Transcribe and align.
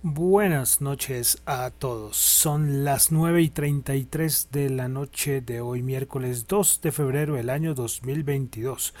Buenas 0.00 0.80
noches 0.80 1.42
a 1.44 1.72
todos. 1.72 2.16
Son 2.16 2.84
las 2.84 3.10
9 3.10 3.42
y 3.42 3.48
33 3.48 4.50
de 4.52 4.70
la 4.70 4.86
noche 4.86 5.40
de 5.40 5.60
hoy, 5.60 5.82
miércoles 5.82 6.46
2 6.46 6.82
de 6.82 6.92
febrero 6.92 7.34
del 7.34 7.50
año 7.50 7.74
2022. 7.74 8.94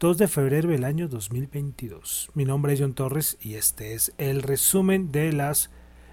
2 0.00 0.18
de 0.18 0.26
febrero 0.26 0.70
del 0.70 0.82
año 0.82 1.06
2022. 1.06 2.30
Mi 2.34 2.44
nombre 2.44 2.72
es 2.72 2.80
John 2.80 2.94
Torres 2.94 3.38
y 3.40 3.54
este 3.54 3.94
es 3.94 4.12
el 4.18 4.42
resumen 4.42 5.12
de 5.12 5.32
las 5.32 5.70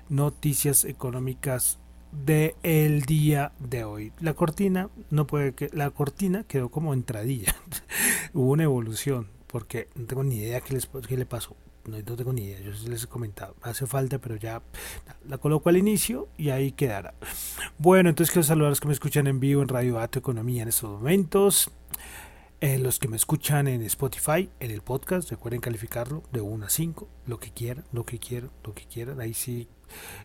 noticias 0.08 0.86
económicas 0.86 1.80
del 2.12 2.53
el 2.62 3.02
día 3.02 3.53
de 3.58 3.86
hoy. 3.86 4.14
La 4.19 4.36
cortina 4.36 4.92
no 5.09 5.25
puede 5.25 5.56
que 5.56 5.72
la 5.73 5.90
cortina 5.90 6.44
quedó 6.44 6.69
como 6.69 6.94
entradilla. 6.94 7.56
Hubo 8.36 8.52
una 8.52 8.66
evolución 8.66 9.31
porque 9.47 9.90
no 9.95 10.06
tengo 10.06 10.23
ni 10.23 10.36
idea 10.36 10.62
qué, 10.62 10.75
les, 10.75 10.88
qué 11.08 11.17
le 11.17 11.25
pasó 11.25 11.56
no, 11.88 12.16
tengo 12.16 12.34
ni 12.34 12.44
idea, 12.44 12.60
yo 12.60 12.72
les 12.90 13.04
he 13.04 13.08
comentado, 13.08 13.56
hace 13.62 13.88
falta, 13.88 14.20
pero 14.20 14.36
ya 14.36 14.62
la 15.26 15.38
coloco 15.38 15.70
al 15.70 15.78
inicio 15.78 16.28
y 16.38 16.50
ahí 16.50 16.72
quedará. 16.72 17.14
Bueno, 17.78 18.10
entonces 18.10 18.32
quiero 18.32 18.44
saludar 18.46 18.68
a 18.68 18.70
los 18.72 18.82
que 18.82 18.88
me 18.88 18.94
escuchan 18.94 19.28
en 19.28 19.40
vivo 19.40 19.62
en 19.62 19.70
Radio 19.70 19.96
Dato 19.96 20.20
Economía 20.20 20.64
en 20.64 20.70
estos 20.70 20.90
momentos. 20.90 21.72
En 22.60 22.82
los 22.82 22.98
que 22.98 23.08
me 23.08 23.18
escuchan 23.18 23.68
en 23.68 23.84
Spotify, 23.84 24.50
en 24.60 24.72
el 24.72 24.82
podcast, 24.82 25.30
recuerden 25.30 25.62
calificarlo 25.62 26.24
de 26.32 26.42
1 26.42 26.66
a 26.66 26.70
5, 26.70 27.08
lo 27.28 27.40
que 27.40 27.52
quieran, 27.52 27.86
lo 27.92 28.04
que 28.04 28.18
quieran, 28.18 28.50
lo 28.64 28.74
que 28.74 28.86
quieran. 28.86 29.22
Ahí 29.22 29.36
sí, 29.36 29.68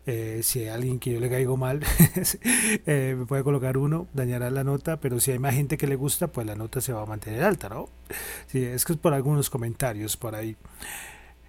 eh, 0.07 0.41
si 0.41 0.61
hay 0.61 0.69
alguien 0.69 0.97
que 0.97 1.13
yo 1.13 1.19
le 1.19 1.29
caigo 1.29 1.57
mal, 1.57 1.81
eh, 2.87 3.15
me 3.15 3.27
puede 3.27 3.43
colocar 3.43 3.77
uno, 3.77 4.07
dañará 4.13 4.49
la 4.49 4.63
nota, 4.63 4.99
pero 4.99 5.19
si 5.19 5.29
hay 5.29 5.37
más 5.37 5.53
gente 5.53 5.77
que 5.77 5.85
le 5.85 5.95
gusta, 5.95 6.27
pues 6.27 6.47
la 6.47 6.55
nota 6.55 6.81
se 6.81 6.91
va 6.91 7.03
a 7.03 7.05
mantener 7.05 7.43
alta, 7.43 7.69
¿no? 7.69 7.87
Sí, 8.47 8.63
es 8.63 8.83
que 8.83 8.93
es 8.93 8.99
por 8.99 9.13
algunos 9.13 9.51
comentarios 9.51 10.17
por 10.17 10.33
ahí. 10.33 10.57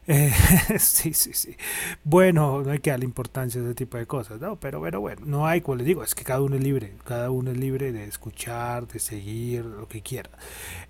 Eh, 0.06 0.30
sí, 0.78 1.14
sí, 1.14 1.33
sí. 1.33 1.56
Bueno, 2.05 2.62
no 2.62 2.70
hay 2.70 2.78
que 2.78 2.91
darle 2.91 3.06
importancia 3.06 3.60
a 3.60 3.64
ese 3.64 3.74
tipo 3.74 3.97
de 3.97 4.06
cosas, 4.06 4.41
¿no? 4.41 4.56
Pero, 4.61 4.78
bueno, 4.80 5.00
bueno, 5.00 5.22
no 5.24 5.46
hay, 5.46 5.61
como 5.61 5.77
les 5.77 5.86
digo, 5.86 6.02
es 6.02 6.14
que 6.14 6.24
cada 6.24 6.42
uno 6.42 6.56
es 6.56 6.62
libre, 6.62 6.94
cada 7.05 7.30
uno 7.30 7.50
es 7.50 7.56
libre 7.56 7.92
de 7.92 8.05
escuchar, 8.05 8.86
de 8.86 8.98
seguir, 8.98 9.64
lo 9.64 9.88
que 9.88 10.02
quiera. 10.02 10.30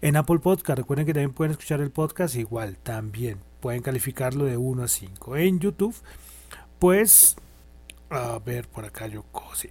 En 0.01 0.17
Apple 0.17 0.41
Podcast, 0.41 0.79
recuerden 0.79 1.07
que 1.07 1.15
también 1.15 1.33
pueden 1.33 1.53
escuchar 1.53 1.81
el 1.81 1.91
podcast 1.91 2.35
igual, 2.37 2.77
también 2.79 3.39
pueden 3.61 3.83
calificarlo 3.83 4.45
de 4.45 4.57
1 4.57 4.83
a 4.83 4.89
5. 4.89 5.37
En 5.37 5.61
YouTube, 5.61 5.95
pues 6.79 7.37
a 8.17 8.39
ver, 8.39 8.69
por 8.69 8.85
acá 8.85 9.07
yo 9.07 9.23
cosí. 9.33 9.71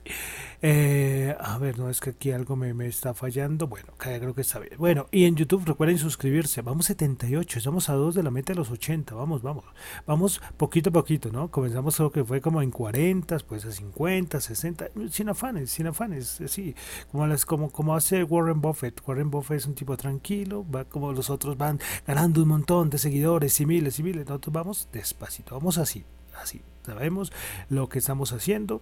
Eh, 0.62 1.36
a 1.40 1.58
ver, 1.58 1.78
no 1.78 1.90
es 1.90 2.00
que 2.00 2.12
aquí 2.12 2.32
algo 2.32 2.56
me, 2.56 2.74
me, 2.74 2.88
está 2.88 3.14
fallando. 3.14 3.68
Bueno, 3.68 3.94
creo 3.98 4.34
que 4.34 4.42
está 4.42 4.60
bien. 4.60 4.74
Bueno, 4.78 5.08
y 5.12 5.26
en 5.26 5.36
YouTube 5.36 5.66
recuerden 5.66 5.98
suscribirse. 5.98 6.62
Vamos 6.62 6.86
78, 6.88 7.60
estamos 7.60 7.90
a 7.90 7.94
dos 7.94 8.16
de 8.16 8.24
la 8.24 8.32
meta 8.32 8.54
de 8.54 8.60
los 8.60 8.72
80. 8.72 9.16
Vamos, 9.16 9.42
vamos. 9.42 9.66
Vamos 10.06 10.42
poquito 10.58 10.90
a 10.90 10.94
poquito, 10.94 11.32
¿no? 11.32 11.52
Comenzamos 11.52 12.00
lo 12.00 12.12
que 12.12 12.24
fue 12.24 12.42
como 12.42 12.62
en 12.62 12.72
40, 12.72 13.40
pues 13.48 13.66
a 13.66 13.72
50, 13.72 14.42
60. 14.42 14.88
Sin 15.10 15.30
afanes, 15.30 15.72
sin 15.72 15.88
afanes. 15.88 16.42
Sí, 16.48 16.76
como, 17.12 17.28
las, 17.28 17.46
como, 17.46 17.72
como 17.72 17.96
hace 17.96 18.24
Warren 18.24 18.62
Buffett. 18.62 19.02
Warren 19.08 19.32
Buffett 19.32 19.58
es 19.58 19.66
un 19.66 19.76
tipo 19.76 19.98
tranquilo. 19.98 20.66
Va 20.70 20.86
como 20.86 21.14
los 21.14 21.30
otros 21.30 21.58
van 21.58 21.80
ganando 22.06 22.42
un 22.42 22.50
montón 22.50 22.90
de 22.90 22.98
seguidores 22.98 23.60
y 23.60 23.66
miles 23.66 24.00
y 24.00 24.04
miles. 24.04 24.26
Nosotros 24.28 24.54
vamos 24.54 24.90
despacito. 24.92 25.56
Vamos 25.56 25.78
así, 25.78 26.06
así 26.42 26.62
sabemos 26.86 27.32
lo 27.70 27.90
que 27.90 28.00
estamos 28.00 28.34
haciendo 28.34 28.82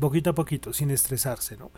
poquito 0.00 0.30
a 0.30 0.34
poquito, 0.34 0.72
sin 0.72 0.90
estresarse, 0.90 1.56
¿no? 1.56 1.70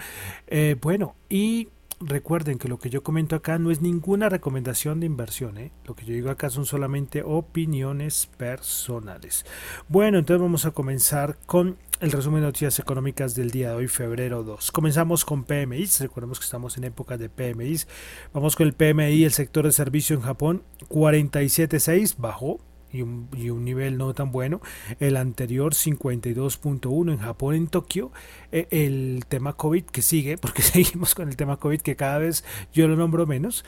Eh, 0.47 0.77
bueno, 0.81 1.17
y 1.29 1.69
recuerden 2.01 2.59
que 2.59 2.69
lo 2.69 2.79
que 2.79 2.91
yo 2.91 3.03
comento 3.03 3.37
acá 3.37 3.59
no 3.59 3.71
es 3.71 3.81
ninguna 3.81 4.29
recomendación 4.29 5.01
de 5.01 5.07
inversión, 5.07 5.59
¿eh? 5.59 5.71
lo 5.85 5.95
que 5.95 6.05
yo 6.05 6.13
digo 6.13 6.31
acá 6.31 6.51
son 6.51 6.67
solamente 6.67 7.23
opiniones 7.23 8.29
personales. 8.37 9.45
Bueno, 9.89 10.19
entonces 10.19 10.43
vamos 10.43 10.67
a 10.67 10.73
comenzar 10.73 11.39
con 11.47 11.77
el 12.01 12.13
resumen 12.13 12.41
de 12.41 12.49
noticias 12.49 12.79
económicas 12.79 13.35
del 13.35 13.51
día 13.51 13.71
de 13.71 13.77
hoy, 13.77 13.89
febrero 13.89 14.43
2. 14.43 14.73
Comenzamos 14.73 15.25
con 15.25 15.45
PMI, 15.45 15.87
recordemos 16.01 16.39
que 16.39 16.45
estamos 16.45 16.77
en 16.77 16.85
época 16.85 17.17
de 17.17 17.29
PMI. 17.29 17.81
Vamos 18.33 18.57
con 18.57 18.67
el 18.67 18.75
PMI, 18.75 19.25
el 19.25 19.33
sector 19.33 19.65
de 19.65 19.73
servicio 19.73 20.17
en 20.17 20.23
Japón, 20.23 20.63
47.6, 20.91 22.17
bajó 22.19 22.59
y 22.95 23.03
un, 23.51 23.65
nivel 23.65 23.99
no 23.99 24.15
tan 24.15 24.31
bueno. 24.31 24.61
El 25.01 25.17
anterior 25.17 25.75
52.1 25.75 27.13
en 27.13 27.19
Japón, 27.19 27.55
en 27.55 27.67
Tokio. 27.67 28.13
E, 28.53 28.69
el 28.71 29.25
tema 29.29 29.55
COVID 29.55 29.85
que 29.85 30.03
sigue, 30.03 30.39
porque 30.45 30.63
seguimos 30.63 31.15
con 31.15 31.29
el 31.29 31.37
tema 31.37 31.57
COVID 31.59 31.81
que 31.81 31.97
cada 31.97 32.19
vez 32.19 32.45
yo 32.73 32.89
lo 32.89 32.97
nombro 32.97 33.27
menos. 33.27 33.65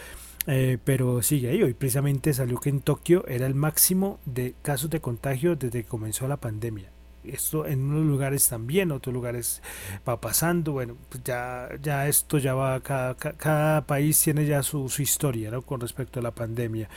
Eh, 0.47 0.78
pero 0.84 1.22
sigue 1.22 1.50
ahí. 1.50 1.62
Hoy 1.62 1.75
precisamente 1.75 2.32
salió 2.32 2.60
que 2.60 2.69
en 2.69 2.81
Tokio 2.81 3.26
era 3.26 3.47
el 3.47 3.54
máximo 3.54 4.20
de 4.26 4.54
casos 4.62 4.91
de 4.91 5.00
contagio 5.00 5.56
desde 5.56 5.82
que 5.82 5.88
comenzó 5.88 6.28
la 6.28 6.37
pandemia 6.37 6.93
esto 7.28 7.66
en 7.66 7.82
unos 7.82 8.04
lugares 8.04 8.48
también, 8.48 8.93
otros 8.93 9.12
lugares 9.12 9.62
va 10.08 10.20
pasando, 10.20 10.72
bueno, 10.72 10.97
pues 11.08 11.22
ya, 11.25 11.69
ya 11.82 12.08
esto 12.08 12.38
ya 12.38 12.54
va, 12.54 12.81
cada, 12.81 13.14
cada 13.14 13.87
país 13.87 14.20
tiene 14.22 14.47
ya 14.47 14.62
su, 14.62 14.88
su 14.88 15.03
historia 15.03 15.50
¿no? 15.50 15.62
con 15.62 15.81
respecto 15.81 16.20
a 16.20 16.22
la 16.22 16.31
pandemia. 16.31 16.88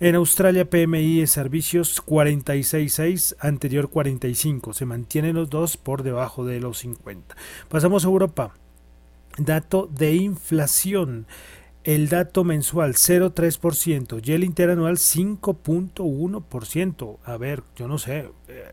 En 0.00 0.14
Australia 0.14 0.68
PMI 0.68 1.20
de 1.20 1.26
servicios 1.26 2.02
46.6, 2.04 3.36
anterior 3.40 3.88
45, 3.90 4.72
se 4.72 4.86
mantienen 4.86 5.36
los 5.36 5.50
dos 5.50 5.76
por 5.76 6.02
debajo 6.02 6.44
de 6.44 6.58
los 6.60 6.78
50. 6.78 7.36
Pasamos 7.68 8.04
a 8.04 8.08
Europa. 8.08 8.54
Dato 9.38 9.88
de 9.92 10.14
inflación. 10.14 11.26
El 11.84 12.08
dato 12.08 12.44
mensual 12.44 12.94
0,3% 12.94 14.20
y 14.24 14.32
el 14.32 14.44
interanual 14.44 14.98
5.1%. 14.98 17.18
A 17.24 17.36
ver, 17.36 17.64
yo 17.76 17.88
no 17.88 17.98
sé. 17.98 18.30
Eh, 18.48 18.64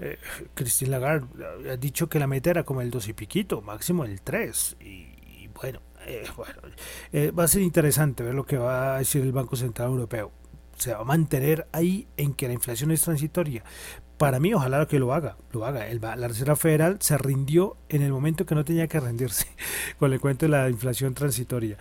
eh, 0.00 0.18
Christine 0.54 0.90
Lagarde 0.90 1.70
ha 1.70 1.76
dicho 1.76 2.08
que 2.08 2.18
la 2.18 2.26
meta 2.26 2.50
era 2.50 2.64
como 2.64 2.80
el 2.80 2.90
2 2.90 3.08
y 3.08 3.12
piquito, 3.12 3.62
máximo 3.62 4.04
el 4.04 4.20
3. 4.20 4.76
Y, 4.80 5.48
bueno, 5.54 5.80
eh, 6.06 6.24
bueno 6.36 6.52
eh, 7.12 7.30
va 7.30 7.44
a 7.44 7.48
ser 7.48 7.62
interesante 7.62 8.22
ver 8.22 8.34
lo 8.34 8.44
que 8.44 8.58
va 8.58 8.96
a 8.96 8.98
decir 8.98 9.22
el 9.22 9.32
Banco 9.32 9.56
Central 9.56 9.88
Europeo. 9.88 10.32
Se 10.76 10.92
va 10.92 11.00
a 11.00 11.04
mantener 11.04 11.66
ahí 11.72 12.06
en 12.16 12.34
que 12.34 12.48
la 12.48 12.54
inflación 12.54 12.90
es 12.90 13.02
transitoria. 13.02 13.64
Para 14.18 14.38
mí, 14.38 14.54
ojalá 14.54 14.86
que 14.86 14.98
lo 14.98 15.12
haga, 15.12 15.36
lo 15.52 15.66
haga. 15.66 15.88
El, 15.88 16.00
la 16.00 16.28
Reserva 16.28 16.56
Federal 16.56 16.98
se 17.00 17.18
rindió 17.18 17.76
en 17.88 18.02
el 18.02 18.12
momento 18.12 18.46
que 18.46 18.54
no 18.54 18.64
tenía 18.64 18.86
que 18.86 19.00
rendirse 19.00 19.46
con 19.98 20.12
el 20.12 20.20
cuento 20.20 20.46
de 20.46 20.50
la 20.50 20.68
inflación 20.70 21.14
transitoria 21.14 21.76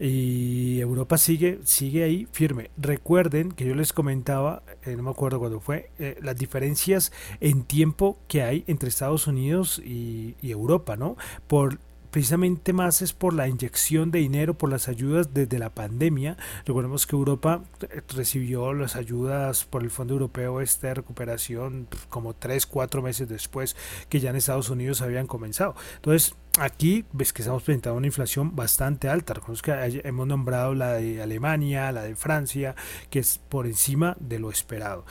y 0.00 0.80
Europa 0.80 1.18
sigue, 1.18 1.60
sigue 1.64 2.02
ahí 2.02 2.26
firme. 2.32 2.70
Recuerden 2.78 3.52
que 3.52 3.66
yo 3.66 3.74
les 3.74 3.92
comentaba, 3.92 4.62
eh, 4.84 4.96
no 4.96 5.02
me 5.02 5.10
acuerdo 5.10 5.38
cuándo 5.38 5.60
fue, 5.60 5.90
eh, 5.98 6.18
las 6.22 6.36
diferencias 6.36 7.12
en 7.40 7.64
tiempo 7.64 8.18
que 8.26 8.42
hay 8.42 8.64
entre 8.66 8.88
Estados 8.88 9.26
Unidos 9.26 9.80
y, 9.84 10.36
y 10.40 10.50
Europa, 10.52 10.96
¿no? 10.96 11.16
Por 11.46 11.78
precisamente 12.10 12.72
más 12.72 13.02
es 13.02 13.12
por 13.12 13.34
la 13.34 13.48
inyección 13.48 14.10
de 14.10 14.20
dinero, 14.20 14.54
por 14.54 14.70
las 14.70 14.88
ayudas 14.88 15.32
desde 15.32 15.58
la 15.58 15.70
pandemia. 15.70 16.36
Recordemos 16.66 17.06
que 17.06 17.16
Europa 17.16 17.64
eh, 17.82 18.02
recibió 18.14 18.72
las 18.72 18.96
ayudas 18.96 19.64
por 19.64 19.82
el 19.82 19.90
Fondo 19.90 20.14
Europeo 20.14 20.60
este 20.60 20.88
de 20.88 20.94
recuperación 20.94 21.88
como 22.08 22.34
tres, 22.34 22.66
cuatro 22.66 23.02
meses 23.02 23.28
después 23.28 23.76
que 24.08 24.20
ya 24.20 24.30
en 24.30 24.36
Estados 24.36 24.70
Unidos 24.70 25.02
habían 25.02 25.26
comenzado. 25.26 25.74
Entonces, 25.96 26.34
aquí 26.58 27.04
ves 27.12 27.32
que 27.32 27.42
estamos 27.42 27.62
presentando 27.62 27.96
una 27.96 28.06
inflación 28.06 28.56
bastante 28.56 29.08
alta. 29.08 29.34
Recordemos 29.34 29.62
que 29.62 30.00
hemos 30.04 30.26
nombrado 30.26 30.74
la 30.74 30.94
de 30.94 31.22
Alemania, 31.22 31.92
la 31.92 32.02
de 32.02 32.16
Francia, 32.16 32.74
que 33.10 33.20
es 33.20 33.38
por 33.48 33.66
encima 33.66 34.16
de 34.20 34.38
lo 34.38 34.50
esperado. 34.50 35.04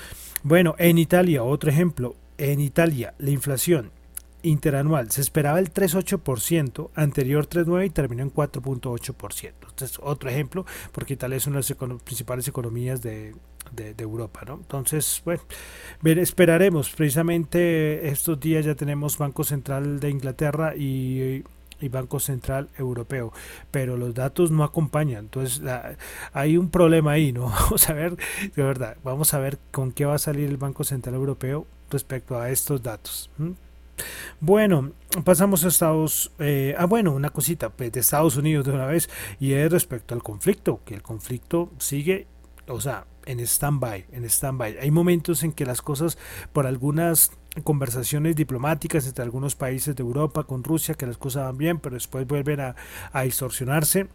Bueno, 0.43 0.75
en 0.77 0.97
Italia, 0.97 1.43
otro 1.43 1.69
ejemplo. 1.69 2.15
En 2.37 2.61
Italia, 2.61 3.15
la 3.17 3.31
inflación 3.31 3.91
interanual 4.43 5.11
se 5.11 5.21
esperaba 5.21 5.59
el 5.59 5.73
3,8%, 5.73 6.89
anterior 6.95 7.47
3,9% 7.47 7.85
y 7.85 7.89
terminó 7.89 8.23
en 8.23 8.33
4,8%. 8.33 9.53
Este 9.81 9.99
otro 10.01 10.29
ejemplo, 10.29 10.65
porque 10.91 11.13
Italia 11.13 11.37
es 11.37 11.47
una 11.47 11.59
de 11.59 11.75
las 11.79 12.01
principales 12.03 12.47
economías 12.47 13.01
de, 13.01 13.33
Europa. 13.97 14.41
¿no? 14.47 14.55
Entonces, 14.55 15.21
bueno, 15.23 15.41
esperaremos. 16.03 16.89
Precisamente 16.89 18.07
estos 18.07 18.39
días 18.39 18.65
ya 18.65 18.75
tenemos 18.75 19.17
Banco 19.17 19.43
Central 19.43 19.99
de 19.99 20.09
Inglaterra 20.09 20.73
y 20.75 21.43
Banco 21.87 22.19
Central 22.19 22.69
Europeo, 22.77 23.31
pero 23.71 23.95
los 23.95 24.13
datos 24.13 24.51
no 24.51 24.63
acompañan. 24.63 25.25
Entonces 25.25 25.61
hay 26.33 26.57
un 26.57 26.69
problema 26.69 27.11
ahí, 27.11 27.31
¿no? 27.31 27.45
Vamos 27.69 27.89
a 27.89 27.93
ver, 27.93 28.17
de 28.55 28.63
verdad, 28.63 28.97
vamos 29.03 29.33
a 29.33 29.39
ver 29.39 29.59
con 29.71 29.91
qué 29.91 30.05
va 30.05 30.15
a 30.15 30.19
salir 30.19 30.49
el 30.49 30.57
Banco 30.57 30.83
Central 30.83 31.15
Europeo 31.15 31.67
respecto 31.89 32.39
a 32.39 32.49
estos 32.49 32.83
datos. 32.83 33.29
Bueno, 34.39 34.91
pasamos 35.23 35.65
a 35.65 35.67
Estados 35.67 36.31
eh, 36.39 36.75
ah, 36.77 36.85
bueno, 36.85 37.13
una 37.13 37.29
cosita 37.29 37.69
pues, 37.69 37.91
de 37.91 37.99
Estados 37.99 38.37
Unidos 38.37 38.65
de 38.65 38.71
una 38.71 38.85
vez 38.85 39.09
y 39.39 39.53
es 39.53 39.71
respecto 39.71 40.13
al 40.15 40.23
conflicto, 40.23 40.81
que 40.85 40.93
el 40.93 41.01
conflicto 41.01 41.71
sigue, 41.77 42.27
o 42.67 42.79
sea, 42.79 43.05
en 43.25 43.39
stand-by, 43.39 44.05
en 44.11 44.25
stand-by. 44.25 44.77
Hay 44.79 44.91
momentos 44.91 45.43
en 45.43 45.51
que 45.51 45.65
las 45.65 45.81
cosas, 45.81 46.17
por 46.53 46.65
algunas 46.65 47.31
conversaciones 47.63 48.35
diplomáticas 48.35 49.05
entre 49.07 49.23
algunos 49.23 49.55
países 49.55 49.95
de 49.95 50.03
Europa 50.03 50.43
con 50.43 50.63
Rusia, 50.63 50.95
que 50.95 51.05
las 51.05 51.17
cosas 51.17 51.43
van 51.43 51.57
bien, 51.57 51.79
pero 51.79 51.95
después 51.95 52.25
vuelven 52.25 52.59
a, 52.59 52.75
distorsionarse. 53.23 54.07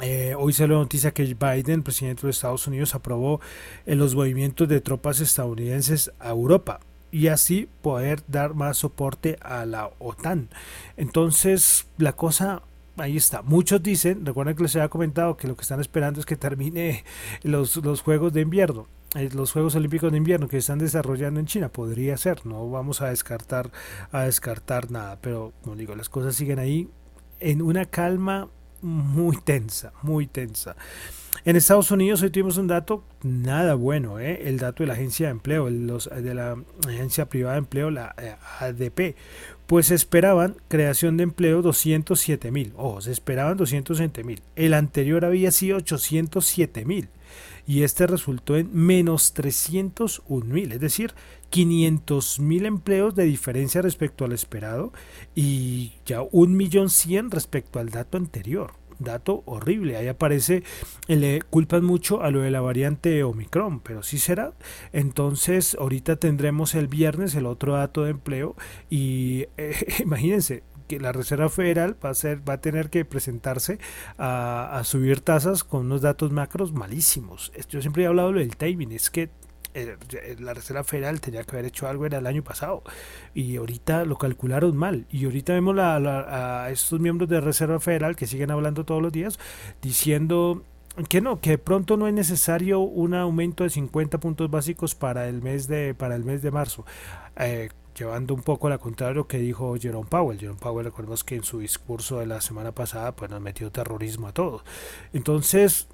Eh, 0.00 0.34
hoy 0.38 0.54
se 0.54 0.66
la 0.66 0.74
noticia 0.74 1.12
que 1.12 1.22
Biden, 1.22 1.82
presidente 1.82 2.26
de 2.26 2.30
Estados 2.30 2.66
Unidos, 2.66 2.94
aprobó 2.94 3.40
eh, 3.84 3.94
los 3.94 4.14
movimientos 4.14 4.66
de 4.68 4.80
tropas 4.80 5.20
estadounidenses 5.20 6.10
a 6.18 6.30
Europa 6.30 6.80
y 7.12 7.28
así 7.28 7.68
poder 7.82 8.24
dar 8.26 8.54
más 8.54 8.78
soporte 8.78 9.38
a 9.42 9.64
la 9.66 9.90
OTAN. 10.00 10.48
Entonces, 10.96 11.86
la 11.98 12.14
cosa 12.14 12.62
ahí 12.96 13.16
está. 13.16 13.42
Muchos 13.42 13.82
dicen, 13.82 14.26
recuerden 14.26 14.56
que 14.56 14.64
les 14.64 14.74
había 14.74 14.88
comentado 14.88 15.36
que 15.36 15.46
lo 15.46 15.54
que 15.54 15.62
están 15.62 15.80
esperando 15.80 16.18
es 16.18 16.26
que 16.26 16.36
termine 16.36 17.04
los, 17.42 17.76
los 17.76 18.00
Juegos 18.00 18.32
de 18.32 18.40
Invierno. 18.40 18.88
Eh, 19.14 19.28
los 19.34 19.52
Juegos 19.52 19.74
Olímpicos 19.74 20.10
de 20.10 20.18
Invierno 20.18 20.48
que 20.48 20.56
están 20.56 20.78
desarrollando 20.78 21.38
en 21.38 21.46
China 21.46 21.68
podría 21.68 22.16
ser, 22.16 22.46
no 22.46 22.70
vamos 22.70 23.02
a 23.02 23.08
descartar 23.08 23.70
a 24.10 24.22
descartar 24.22 24.90
nada, 24.90 25.18
pero 25.20 25.52
como 25.62 25.76
digo, 25.76 25.94
las 25.94 26.08
cosas 26.08 26.34
siguen 26.34 26.58
ahí 26.58 26.88
en 27.38 27.60
una 27.60 27.84
calma 27.84 28.48
muy 28.80 29.36
tensa, 29.36 29.92
muy 30.02 30.26
tensa. 30.26 30.76
En 31.44 31.56
Estados 31.56 31.90
Unidos 31.90 32.22
hoy 32.22 32.30
tuvimos 32.30 32.56
un 32.56 32.68
dato 32.68 33.02
nada 33.24 33.74
bueno, 33.74 34.20
¿eh? 34.20 34.42
el 34.44 34.58
dato 34.58 34.84
de 34.84 34.86
la 34.86 34.92
agencia 34.92 35.26
de 35.26 35.32
empleo, 35.32 35.68
los, 35.70 36.08
de 36.08 36.34
la 36.34 36.56
agencia 36.86 37.28
privada 37.28 37.54
de 37.54 37.58
empleo, 37.58 37.90
la 37.90 38.14
eh, 38.16 38.36
ADP, 38.60 39.16
pues 39.66 39.90
esperaban 39.90 40.54
creación 40.68 41.16
de 41.16 41.24
empleo 41.24 41.60
207 41.60 42.52
mil, 42.52 42.72
ojo, 42.76 43.00
se 43.00 43.10
esperaban 43.10 43.56
207 43.56 44.22
mil, 44.22 44.40
el 44.54 44.72
anterior 44.72 45.24
había 45.24 45.50
sido 45.50 45.78
807 45.78 46.84
mil. 46.84 47.08
Y 47.64 47.84
este 47.84 48.08
resultó 48.08 48.56
en 48.56 48.70
menos 48.74 49.34
301 49.34 50.44
mil, 50.52 50.72
es 50.72 50.80
decir, 50.80 51.14
500 51.50 52.40
mil 52.40 52.66
empleos 52.66 53.14
de 53.14 53.24
diferencia 53.24 53.80
respecto 53.82 54.24
al 54.24 54.32
esperado 54.32 54.92
y 55.34 55.92
ya 56.04 56.22
un 56.22 56.56
millón 56.56 56.90
cien 56.90 57.30
respecto 57.30 57.78
al 57.78 57.90
dato 57.90 58.18
anterior 58.18 58.81
dato 58.98 59.42
horrible. 59.46 59.96
Ahí 59.96 60.08
aparece, 60.08 60.62
le 61.06 61.42
culpan 61.42 61.84
mucho 61.84 62.22
a 62.22 62.30
lo 62.30 62.40
de 62.40 62.50
la 62.50 62.60
variante 62.60 63.22
Omicron, 63.24 63.80
pero 63.80 64.02
sí 64.02 64.18
será. 64.18 64.52
Entonces, 64.92 65.76
ahorita 65.78 66.16
tendremos 66.16 66.74
el 66.74 66.88
viernes 66.88 67.34
el 67.34 67.46
otro 67.46 67.74
dato 67.74 68.04
de 68.04 68.10
empleo 68.10 68.56
y 68.90 69.46
eh, 69.56 69.74
imagínense, 70.00 70.62
la 70.98 71.12
Reserva 71.12 71.48
Federal 71.48 71.96
va 72.04 72.10
a, 72.10 72.14
ser, 72.14 72.46
va 72.48 72.54
a 72.54 72.60
tener 72.60 72.90
que 72.90 73.04
presentarse 73.04 73.78
a, 74.18 74.80
subir 74.84 75.20
tasas 75.20 75.64
con 75.64 75.86
unos 75.86 76.02
datos 76.02 76.32
macros 76.32 76.72
malísimos. 76.72 77.52
Yo 77.68 77.80
siempre 77.80 78.04
he 78.04 78.06
hablado 78.06 78.32
del 78.32 78.56
timing, 78.56 78.92
es 78.92 79.10
que 79.10 79.30
eh, 79.74 79.96
la 80.38 80.54
Reserva 80.54 80.84
Federal 80.84 81.20
tenía 81.20 81.44
que 81.44 81.52
haber 81.52 81.66
hecho 81.66 81.88
algo 81.88 82.06
era 82.06 82.18
el 82.18 82.26
año 82.26 82.42
pasado 82.42 82.82
y 83.34 83.56
ahorita 83.56 84.04
lo 84.04 84.18
calcularon 84.18 84.76
mal 84.76 85.06
y 85.10 85.24
ahorita 85.24 85.52
vemos 85.52 85.76
a 85.78 86.68
estos 86.70 87.00
miembros 87.00 87.28
de 87.28 87.36
la 87.36 87.40
Reserva 87.42 87.80
Federal 87.80 88.16
que 88.16 88.26
siguen 88.26 88.50
hablando 88.50 88.84
todos 88.84 89.02
los 89.02 89.12
días 89.12 89.38
diciendo 89.80 90.62
que 91.08 91.20
no, 91.20 91.40
que 91.40 91.56
pronto 91.58 91.96
no 91.96 92.06
es 92.06 92.14
necesario 92.14 92.80
un 92.80 93.14
aumento 93.14 93.64
de 93.64 93.70
50 93.70 94.18
puntos 94.20 94.50
básicos 94.50 94.94
para 94.94 95.28
el 95.28 95.40
mes 95.42 95.66
de 95.66 95.94
para 95.94 96.14
el 96.16 96.24
mes 96.24 96.42
de 96.42 96.50
marzo. 96.50 96.84
Eh, 97.36 97.70
llevando 97.96 98.34
un 98.34 98.42
poco 98.42 98.66
a 98.66 98.70
la 98.70 98.78
contrario 98.78 99.14
lo 99.14 99.26
que 99.26 99.38
dijo 99.38 99.74
Jerome 99.78 100.08
Powell. 100.08 100.38
Jerome 100.38 100.58
Powell, 100.60 100.84
recordemos 100.84 101.24
que 101.24 101.36
en 101.36 101.44
su 101.44 101.60
discurso 101.60 102.18
de 102.18 102.26
la 102.26 102.40
semana 102.40 102.72
pasada, 102.72 103.12
pues 103.12 103.30
nos 103.30 103.40
metió 103.40 103.70
terrorismo 103.70 104.28
a 104.28 104.32
todos. 104.32 104.64
Entonces, 105.12 105.88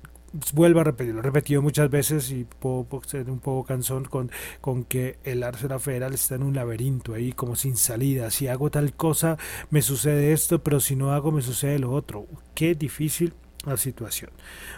vuelvo 0.53 0.81
a 0.81 0.85
repetir, 0.85 1.15
lo 1.15 1.21
he 1.21 1.23
repetido 1.23 1.63
muchas 1.63 1.91
veces 1.91 2.31
y 2.31 2.45
puedo, 2.45 2.87
ser 3.07 3.31
un 3.31 3.41
poco 3.41 3.67
cansón 3.67 4.05
con, 4.05 4.31
con 4.61 4.85
que 4.85 5.19
el 5.25 5.43
Arsenal 5.43 5.81
Federal 5.81 6.15
está 6.15 6.35
en 6.35 6.43
un 6.43 6.55
laberinto 6.55 7.15
ahí 7.15 7.33
como 7.33 7.57
sin 7.57 7.77
salida. 7.77 8.31
Si 8.31 8.49
hago 8.49 8.71
tal 8.71 8.93
cosa, 8.95 9.39
me 9.71 9.83
sucede 9.83 10.33
esto, 10.33 10.63
pero 10.63 10.81
si 10.81 10.97
no 10.97 11.13
hago, 11.13 11.33
me 11.33 11.43
sucede 11.43 11.79
lo 11.79 11.93
otro. 11.93 12.27
Qué 12.55 12.75
difícil 12.75 13.35
la 13.65 13.77
situación. 13.77 14.31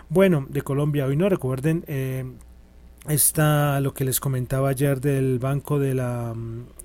Bueno, 0.08 0.46
de 0.48 0.62
Colombia 0.62 1.06
hoy 1.06 1.16
no 1.16 1.28
recuerden. 1.28 1.84
Eh, 1.86 2.24
está 3.08 3.80
lo 3.80 3.94
que 3.94 4.04
les 4.04 4.20
comentaba 4.20 4.68
ayer 4.68 5.00
del 5.00 5.38
Banco 5.38 5.78
de 5.78 5.94
la, 5.94 6.34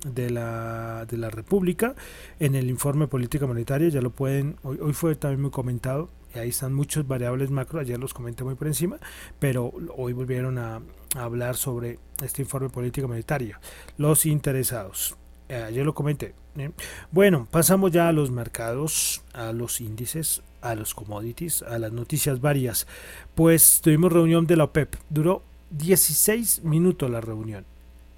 de 0.04 0.30
la, 0.30 1.04
de 1.06 1.18
la 1.18 1.30
República 1.30 1.94
en 2.40 2.54
el 2.54 2.70
informe 2.70 3.06
política 3.06 3.46
monetaria, 3.46 3.88
ya 3.88 4.00
lo 4.00 4.10
pueden, 4.10 4.56
hoy, 4.62 4.78
hoy 4.80 4.92
fue 4.92 5.14
también 5.14 5.42
muy 5.42 5.50
comentado, 5.50 6.08
ahí 6.38 6.50
están 6.50 6.74
muchos 6.74 7.06
variables 7.06 7.50
macro, 7.50 7.80
ayer 7.80 7.98
los 7.98 8.14
comenté 8.14 8.44
muy 8.44 8.54
por 8.54 8.66
encima, 8.66 8.98
pero 9.38 9.72
hoy 9.96 10.12
volvieron 10.12 10.58
a, 10.58 10.80
hablar 11.14 11.56
sobre 11.56 11.98
este 12.22 12.42
informe 12.42 12.68
política 12.68 13.06
monetaria, 13.06 13.58
los 13.96 14.26
interesados. 14.26 15.16
Eh, 15.48 15.62
ayer 15.62 15.86
lo 15.86 15.94
comenté. 15.94 16.34
¿eh? 16.58 16.72
Bueno, 17.10 17.46
pasamos 17.50 17.92
ya 17.92 18.08
a 18.08 18.12
los 18.12 18.30
mercados, 18.30 19.22
a 19.32 19.52
los 19.52 19.80
índices, 19.80 20.42
a 20.60 20.74
los 20.74 20.94
commodities, 20.94 21.62
a 21.62 21.78
las 21.78 21.92
noticias 21.92 22.40
varias. 22.40 22.86
Pues 23.34 23.80
tuvimos 23.82 24.12
reunión 24.12 24.46
de 24.46 24.56
la 24.56 24.64
OPEP, 24.64 24.96
duró 25.08 25.42
16 25.70 26.64
minutos 26.64 27.10
la 27.10 27.20
reunión. 27.20 27.64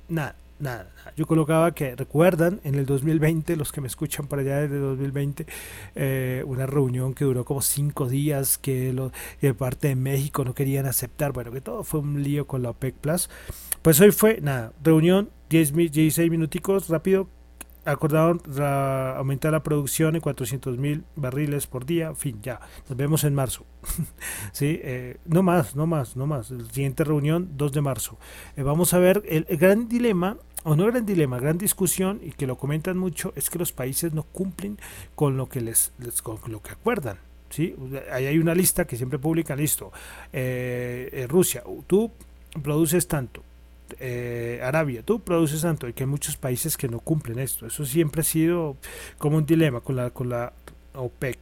Nada, 0.09 0.37
nada, 0.59 0.91
Yo 1.17 1.27
colocaba 1.27 1.73
que 1.73 1.95
recuerdan 1.97 2.61
en 2.65 2.75
el 2.75 2.87
2020, 2.87 3.57
los 3.57 3.73
que 3.73 3.81
me 3.81 3.87
escuchan 3.87 4.27
para 4.27 4.43
allá 4.43 4.61
desde 4.61 4.79
2020, 4.79 5.47
eh, 5.95 6.45
una 6.47 6.67
reunión 6.67 7.15
que 7.15 7.25
duró 7.25 7.45
como 7.45 7.63
5 7.63 8.09
días, 8.09 8.59
que, 8.59 8.93
de 9.41 9.55
parte 9.55 9.89
de 9.89 9.97
México 9.97 10.45
no 10.45 10.55
querían 10.55 10.87
aceptar, 10.87 11.33
bueno, 11.33 11.53
que 11.53 11.61
todo 11.61 11.85
fue 11.85 12.01
un 12.01 12.23
lío 12.23 12.47
con 12.47 12.63
la 12.63 12.71
OPEC 12.71 12.95
Plus. 12.97 13.31
Pues 13.83 14.01
hoy 14.01 14.11
fue, 14.11 14.41
nada, 14.41 14.73
reunión, 14.83 15.31
10, 15.49 15.75
16 15.75 16.31
minuticos, 16.31 16.89
rápido, 16.89 17.29
acordaron 17.91 18.41
aumentar 19.17 19.53
la 19.53 19.63
producción 19.63 20.15
en 20.15 20.21
400 20.21 20.79
mil 20.79 21.05
barriles 21.17 21.67
por 21.67 21.87
día. 21.87 22.09
En 22.09 22.17
fin, 22.17 22.39
ya, 22.43 22.61
nos 22.89 22.97
vemos 22.97 23.25
en 23.25 23.35
marzo. 23.35 23.65
sí, 24.53 24.81
eh, 24.83 25.19
no 25.25 25.43
más, 25.43 25.75
no 25.75 25.87
más, 25.87 26.17
no 26.17 26.27
más. 26.27 26.51
La 26.51 26.65
siguiente 26.71 27.05
reunión, 27.05 27.51
2 27.57 27.73
de 27.73 27.81
marzo. 27.81 28.19
Eh, 28.57 28.63
vamos 28.63 28.95
a 28.95 28.99
ver 28.99 29.23
el, 29.27 29.45
gran 29.57 29.89
dilema. 29.89 30.37
O 30.65 30.75
no 30.75 30.87
gran 30.87 31.07
dilema, 31.07 31.39
gran 31.39 31.57
discusión 31.57 32.21
y 32.23 32.33
que 32.33 32.47
lo 32.47 32.57
comentan 32.57 32.99
mucho 32.99 33.33
es 33.37 33.49
que 33.49 33.59
los 33.59 33.73
países 33.73 34.13
no 34.13 34.25
cumplen 34.25 34.79
con 35.15 35.37
lo 35.37 35.49
que 35.49 35.61
les, 35.61 35.93
con 36.23 36.39
lo 36.51 36.61
que 36.63 36.73
acuerdan. 36.73 37.19
¿sí? 37.49 37.75
Ahí 38.13 38.27
hay 38.27 38.39
una 38.39 38.55
lista 38.55 38.85
que 38.85 38.97
siempre 38.97 39.19
publican, 39.19 39.59
listo. 39.59 39.93
Eh, 40.33 41.27
Rusia, 41.29 41.63
tú 41.87 42.11
produces 42.63 43.07
tanto, 43.07 43.43
eh, 43.99 44.61
Arabia, 44.63 45.03
tú 45.03 45.21
produces 45.21 45.63
tanto 45.63 45.89
y 45.89 45.93
que 45.93 46.05
hay 46.05 46.09
muchos 46.09 46.37
países 46.37 46.77
que 46.77 46.89
no 46.89 47.01
cumplen 47.01 47.39
esto. 47.39 47.67
Eso 47.67 47.85
siempre 47.85 48.21
ha 48.21 48.25
sido 48.25 48.77
como 49.17 49.37
un 49.39 49.47
dilema 49.47 49.81
con 49.81 49.97
la, 49.97 50.11
con 50.11 50.29
la 50.29 50.53
OPEC, 50.95 51.39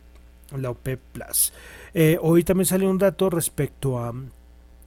la 0.57 0.71
OPEC 0.71 1.01
Plus. 1.13 1.53
Eh, 1.95 2.19
hoy 2.21 2.45
también 2.45 2.67
salió 2.67 2.91
un 2.91 2.99
dato 2.99 3.31
respecto 3.31 3.99
a, 3.99 4.13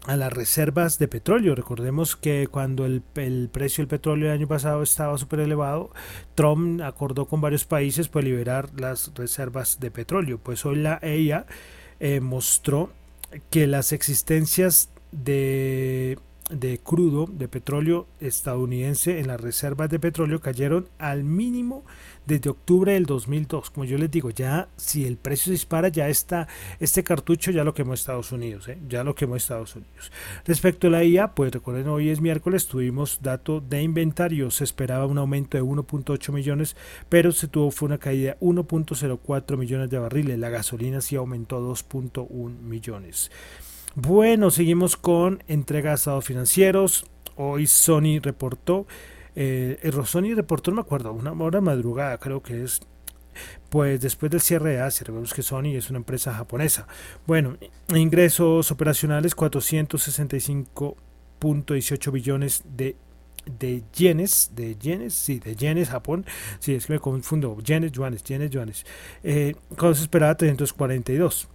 a 0.10 0.18
las 0.18 0.34
reservas 0.34 0.98
de 0.98 1.08
petróleo. 1.08 1.54
Recordemos 1.54 2.16
que 2.16 2.48
cuando 2.48 2.88
el, 2.88 3.04
el 3.14 3.48
precio 3.54 3.84
del 3.84 3.90
petróleo 3.90 4.30
el 4.30 4.40
año 4.40 4.48
pasado 4.48 4.82
estaba 4.82 5.16
súper 5.20 5.42
elevado, 5.42 5.92
Trump 6.34 6.82
acordó 6.82 7.26
con 7.26 7.42
varios 7.42 7.64
países 7.64 8.08
para 8.08 8.26
liberar 8.26 8.72
las 8.76 9.12
reservas 9.14 9.80
de 9.80 9.92
petróleo. 9.92 10.40
Pues 10.40 10.66
hoy 10.66 10.78
la 10.78 10.98
EIA 11.04 11.46
eh, 12.00 12.22
mostró 12.22 12.92
que 13.52 13.68
las 13.68 13.92
existencias 13.92 14.90
de 15.12 16.18
de 16.50 16.80
crudo, 16.80 17.28
de 17.32 17.48
petróleo 17.48 18.08
estadounidense 18.20 19.20
en 19.20 19.28
las 19.28 19.40
reservas 19.40 19.90
de 19.90 20.00
petróleo 20.00 20.42
cayeron 20.42 20.90
al 20.98 21.24
mínimo 21.24 21.84
desde 22.26 22.50
octubre 22.50 22.94
del 22.94 23.06
2002. 23.06 23.70
Como 23.72 23.86
yo 23.86 23.98
les 23.98 24.12
digo, 24.12 24.30
ya 24.30 24.68
si 24.78 25.06
el 25.06 25.18
precio 25.18 25.46
se 25.46 25.52
dispara, 25.52 25.90
ya 25.90 26.10
está 26.10 26.48
este 26.80 27.04
cartucho, 27.04 27.52
ya 27.52 27.64
lo 27.64 27.74
quemó 27.74 27.94
Estados 27.94 28.32
Unidos, 28.32 28.68
¿eh? 28.68 28.78
ya 28.88 29.04
lo 29.04 29.16
quemó 29.16 29.36
Estados 29.36 29.76
Unidos. 29.76 30.12
Respecto 30.46 30.88
a 30.88 30.92
la 30.92 31.04
IA, 31.04 31.34
pues 31.34 31.52
recuerden, 31.52 31.88
hoy 31.88 32.10
es 32.10 32.22
miércoles, 32.22 32.68
tuvimos 32.68 33.20
dato 33.22 33.62
de 33.62 33.82
inventario, 33.82 34.52
se 34.52 34.64
esperaba 34.64 35.06
un 35.06 35.18
aumento 35.18 35.58
de 35.58 35.64
1.8 35.64 36.32
millones, 36.32 36.76
pero 37.10 37.32
se 37.32 37.48
tuvo 37.48 37.72
fue 37.72 37.88
una 37.88 37.98
caída 37.98 38.32
de 38.32 38.40
1.04 38.40 39.58
millones 39.58 39.90
de 39.90 40.00
barriles. 40.00 40.40
La 40.40 40.50
gasolina 40.50 41.02
sí 41.02 41.16
aumentó 41.16 41.60
2.1 41.62 42.60
millones. 42.62 43.32
Bueno, 43.96 44.52
seguimos 44.52 44.98
con 44.98 45.44
entrega 45.48 45.90
de 45.90 45.96
estados 45.96 46.24
financieros. 46.24 47.08
Hoy 47.36 47.66
Sony 47.66 48.20
reportó, 48.22 48.86
eh, 49.36 49.80
Sony 50.06 50.36
reportó, 50.36 50.70
no 50.72 50.76
me 50.76 50.82
acuerdo, 50.82 51.12
una 51.12 51.34
hora 51.34 51.60
madrugada 51.60 52.20
creo 52.20 52.44
que 52.44 52.64
es, 52.64 52.82
pues 53.70 54.00
después 54.02 54.32
del 54.32 54.42
cierre 54.42 54.74
de 54.74 54.82
Asia, 54.82 55.08
vemos 55.08 55.34
que 55.34 55.42
Sony 55.42 55.76
es 55.76 55.90
una 55.90 55.98
empresa 55.98 56.32
japonesa. 56.34 56.88
Bueno, 57.26 57.58
ingresos 57.96 58.70
operacionales 58.72 59.36
465.18 59.36 62.12
billones 62.12 62.62
de 62.66 62.96
de 63.58 63.82
yenes, 63.94 64.52
de 64.54 64.78
yenes, 64.78 65.16
sí, 65.16 65.40
de 65.40 65.56
yenes, 65.56 65.90
Japón, 65.90 66.24
sí, 66.60 66.76
es 66.76 66.86
que 66.86 66.94
me 66.94 67.00
confundo, 67.00 67.58
yenes, 67.62 67.92
yuanes, 67.92 68.24
yenes, 68.24 68.52
yuanes, 68.52 68.86
eh, 69.24 69.56
cuando 69.76 69.96
se 69.96 70.04
esperaba 70.04 70.36
342. 70.36 71.48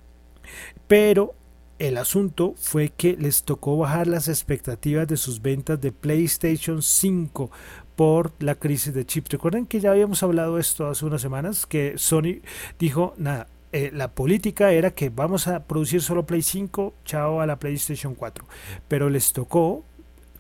Pero 0.88 1.36
el 1.78 1.96
asunto 1.96 2.54
fue 2.56 2.90
que 2.90 3.16
les 3.16 3.42
tocó 3.42 3.76
bajar 3.76 4.06
las 4.06 4.28
expectativas 4.28 5.08
de 5.08 5.16
sus 5.16 5.42
ventas 5.42 5.80
de 5.80 5.92
PlayStation 5.92 6.82
5 6.82 7.50
por 7.96 8.32
la 8.38 8.54
crisis 8.54 8.94
de 8.94 9.04
chips. 9.04 9.30
Recuerden 9.30 9.66
que 9.66 9.80
ya 9.80 9.90
habíamos 9.90 10.22
hablado 10.22 10.58
esto 10.58 10.86
hace 10.86 11.04
unas 11.04 11.22
semanas, 11.22 11.66
que 11.66 11.94
Sony 11.96 12.40
dijo, 12.78 13.14
nada, 13.16 13.48
eh, 13.72 13.90
la 13.92 14.12
política 14.12 14.72
era 14.72 14.92
que 14.92 15.10
vamos 15.10 15.48
a 15.48 15.64
producir 15.64 16.00
solo 16.00 16.26
Play 16.26 16.42
5, 16.42 16.94
chao 17.04 17.40
a 17.40 17.46
la 17.46 17.58
PlayStation 17.58 18.14
4. 18.14 18.46
Pero 18.86 19.10
les 19.10 19.32
tocó 19.32 19.84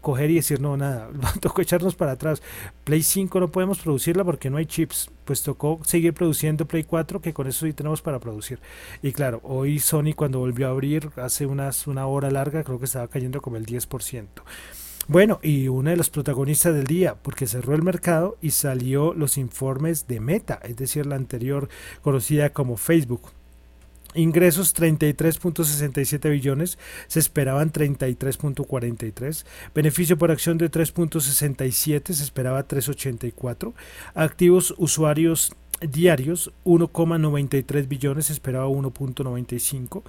coger 0.04 0.30
y 0.30 0.36
decir, 0.36 0.60
no, 0.60 0.76
nada, 0.76 1.10
tocó 1.40 1.62
echarnos 1.62 1.96
para 1.96 2.12
atrás. 2.12 2.42
Play 2.84 3.02
5 3.02 3.40
no 3.40 3.50
podemos 3.50 3.80
producirla 3.80 4.22
porque 4.22 4.50
no 4.50 4.58
hay 4.58 4.66
chips. 4.66 5.10
Pues 5.24 5.42
tocó 5.42 5.80
seguir 5.84 6.14
produciendo 6.14 6.66
Play 6.66 6.84
4, 6.84 7.20
que 7.20 7.32
con 7.32 7.48
eso 7.48 7.66
sí 7.66 7.72
tenemos 7.72 8.02
para 8.02 8.20
producir. 8.20 8.60
Y 9.02 9.12
claro, 9.12 9.40
hoy 9.42 9.80
Sony 9.80 10.12
cuando 10.14 10.38
volvió 10.38 10.68
a 10.68 10.70
abrir 10.70 11.10
hace 11.16 11.46
unas, 11.46 11.88
una 11.88 12.06
hora 12.06 12.30
larga, 12.30 12.62
creo 12.62 12.78
que 12.78 12.84
estaba 12.84 13.08
cayendo 13.08 13.40
como 13.40 13.56
el 13.56 13.66
10%. 13.66 14.26
Bueno, 15.06 15.38
y 15.42 15.68
una 15.68 15.90
de 15.90 15.96
los 15.96 16.08
protagonistas 16.08 16.74
del 16.74 16.86
día, 16.86 17.16
porque 17.20 17.46
cerró 17.46 17.74
el 17.74 17.82
mercado 17.82 18.38
y 18.40 18.52
salió 18.52 19.12
los 19.12 19.36
informes 19.36 20.06
de 20.06 20.20
Meta, 20.20 20.60
es 20.62 20.76
decir, 20.76 21.04
la 21.04 21.16
anterior 21.16 21.68
conocida 22.02 22.50
como 22.50 22.76
Facebook. 22.76 23.32
Ingresos 24.14 24.74
33.67 24.74 26.30
billones, 26.30 26.78
se 27.06 27.18
esperaban 27.18 27.72
33.43. 27.72 29.44
Beneficio 29.74 30.16
por 30.16 30.30
acción 30.30 30.58
de 30.58 30.70
3.67, 30.70 32.12
se 32.12 32.22
esperaba 32.22 32.66
3.84. 32.66 33.72
Activos 34.14 34.74
usuarios 34.78 35.52
diarios 35.80 36.52
1,93 36.64 37.88
billones, 37.88 38.26
se 38.26 38.32
esperaba 38.32 38.68
1.95 38.68 40.02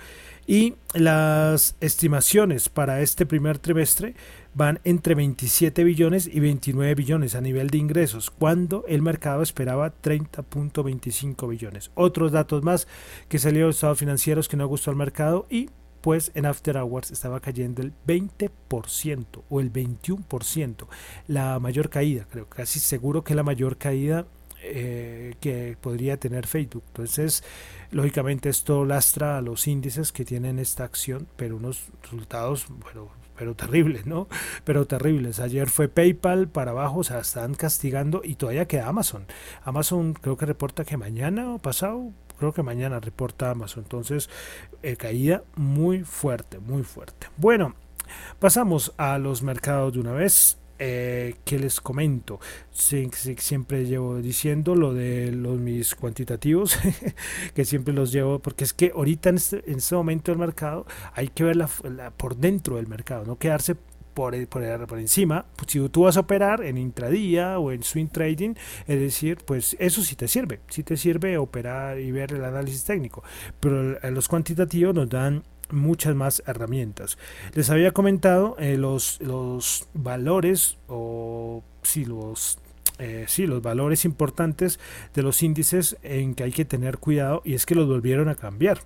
y 0.48 0.76
las 0.94 1.76
estimaciones 1.82 2.70
para 2.70 3.02
este 3.02 3.26
primer 3.26 3.58
trimestre 3.58 4.16
van 4.56 4.80
entre 4.86 5.14
27 5.16 5.84
billones 5.84 6.28
y 6.28 6.40
29 6.40 6.96
billones 6.96 7.36
a 7.36 7.42
nivel 7.42 7.70
de 7.70 7.78
ingresos, 7.78 8.32
cuando 8.32 8.86
el 8.88 9.02
mercado 9.02 9.44
esperaba 9.44 9.94
30.25 10.02 11.48
billones. 11.48 11.92
Otros 11.94 12.32
datos 12.32 12.64
más 12.64 12.88
que 13.28 13.38
salieron 13.38 13.70
de 13.70 13.76
estados 13.76 14.00
financieros 14.00 14.48
que 14.48 14.58
no 14.58 14.68
gustó 14.68 14.90
al 14.90 14.98
mercado 14.98 15.46
y 15.50 15.70
pues 16.02 16.32
en 16.36 16.46
After 16.46 16.78
Hours 16.78 17.12
estaba 17.12 17.40
cayendo 17.40 17.82
el 17.82 17.92
20% 18.08 19.26
o 19.50 19.60
el 19.60 19.74
21%, 19.74 20.88
la 21.28 21.60
mayor 21.60 21.90
caída, 21.90 22.28
creo 22.30 22.48
casi 22.48 22.80
seguro 22.80 23.24
que 23.24 23.36
la 23.36 23.44
mayor 23.44 23.78
caída 23.78 24.26
eh, 24.62 25.34
que 25.42 25.78
podría 25.82 26.18
tener 26.18 26.48
Facebook. 26.48 26.84
Entonces, 26.88 27.44
lógicamente 27.92 28.50
esto 28.50 28.86
lastra 28.86 29.38
a 29.38 29.42
los 29.42 29.68
índices 29.68 30.12
que 30.12 30.26
tienen 30.26 30.60
esta 30.60 30.84
acción, 30.84 31.28
pero 31.36 31.58
unos 31.58 31.88
resultados, 32.04 32.68
bueno, 32.70 33.10
pero 33.38 33.56
terribles, 33.56 34.06
¿no? 34.06 34.28
Pero 34.64 34.86
terribles. 34.86 35.40
Ayer 35.40 35.70
fue 35.70 35.88
PayPal 35.88 36.48
para 36.48 36.72
abajo, 36.72 37.00
o 37.00 37.04
sea, 37.04 37.20
están 37.20 37.54
castigando 37.54 38.22
y 38.24 38.36
todavía 38.36 38.68
queda 38.68 38.88
Amazon. 38.88 39.26
Amazon 39.64 40.14
creo 40.14 40.38
que 40.38 40.46
reporta 40.46 40.86
que 40.86 40.98
mañana 40.98 41.54
o 41.54 41.60
pasado, 41.60 42.12
creo 42.38 42.54
que 42.54 42.64
mañana 42.64 43.00
reporta 43.00 43.52
Amazon. 43.52 43.84
Entonces, 43.84 44.30
eh, 44.84 44.96
caída 44.96 45.44
muy 45.56 46.04
fuerte, 46.04 46.60
muy 46.60 46.84
fuerte. 46.84 47.28
Bueno, 47.38 47.76
pasamos 48.40 48.94
a 48.98 49.18
los 49.18 49.42
mercados 49.42 49.94
de 49.94 50.00
una 50.00 50.12
vez 50.12 50.58
eh, 50.80 51.36
que 51.46 51.58
les 51.58 51.80
comento 51.80 52.40
siempre 52.72 53.86
llevo 53.86 54.18
diciendo 54.18 54.76
lo 54.76 54.94
de 54.94 55.32
los 55.32 55.58
mis 55.58 55.96
cuantitativos 55.96 56.78
que 57.56 57.66
siempre 57.66 57.94
los 57.94 58.12
llevo 58.12 58.40
porque 58.40 58.66
es 58.66 58.74
que 58.74 58.92
ahorita 58.94 59.30
en 59.30 59.36
este, 59.36 59.64
en 59.72 59.78
este 59.78 59.96
momento 59.96 60.32
del 60.32 60.40
mercado 60.40 60.86
hay 61.14 61.30
que 61.30 61.44
ver 61.44 61.58
por 62.18 62.36
dentro 62.36 62.76
del 62.76 62.88
mercado 62.88 63.26
no 63.26 63.38
quedarse 63.38 63.76
por, 64.16 64.48
por, 64.48 64.64
encima, 65.00 65.46
pues 65.56 65.72
si 65.72 65.90
tú 65.90 66.04
vas 66.04 66.18
a 66.18 66.22
operar 66.22 66.64
en 66.64 66.80
intradía 66.80 67.60
o 67.60 67.72
en 67.72 67.84
swing 67.84 68.08
trading, 68.08 68.56
es 68.88 69.00
decir, 69.00 69.38
pues 69.46 69.76
eso 69.78 70.02
sí 70.02 70.16
te 70.16 70.28
sirve, 70.28 70.62
sí 70.70 70.82
te 70.82 70.98
sirve 70.98 71.38
operar 71.38 72.00
y 72.00 72.12
ver 72.12 72.34
el 72.34 72.44
análisis 72.44 72.84
técnico, 72.86 73.24
pero 73.60 74.00
los 74.10 74.28
cuantitativos 74.28 74.96
nos 74.96 75.10
dan 75.10 75.44
muchas 75.70 76.16
más 76.16 76.42
herramientas. 76.48 77.18
Les 77.54 77.70
había 77.70 77.92
comentado 77.92 78.56
eh, 78.58 78.78
los, 78.78 79.20
los 79.22 79.88
valores 79.94 80.78
o 80.88 81.64
si 81.84 82.06
los 82.06 82.60
eh, 82.98 83.26
los 83.40 83.62
valores 83.62 84.06
importantes 84.06 84.80
de 85.14 85.22
los 85.22 85.44
índices 85.44 85.98
en 86.02 86.34
que 86.34 86.44
hay 86.44 86.52
que 86.54 86.64
tener 86.64 86.98
cuidado 86.98 87.42
y 87.44 87.54
es 87.54 87.66
que 87.66 87.76
los 87.76 87.88
volvieron 87.88 88.30
a 88.30 88.36
cambiar. 88.36 88.80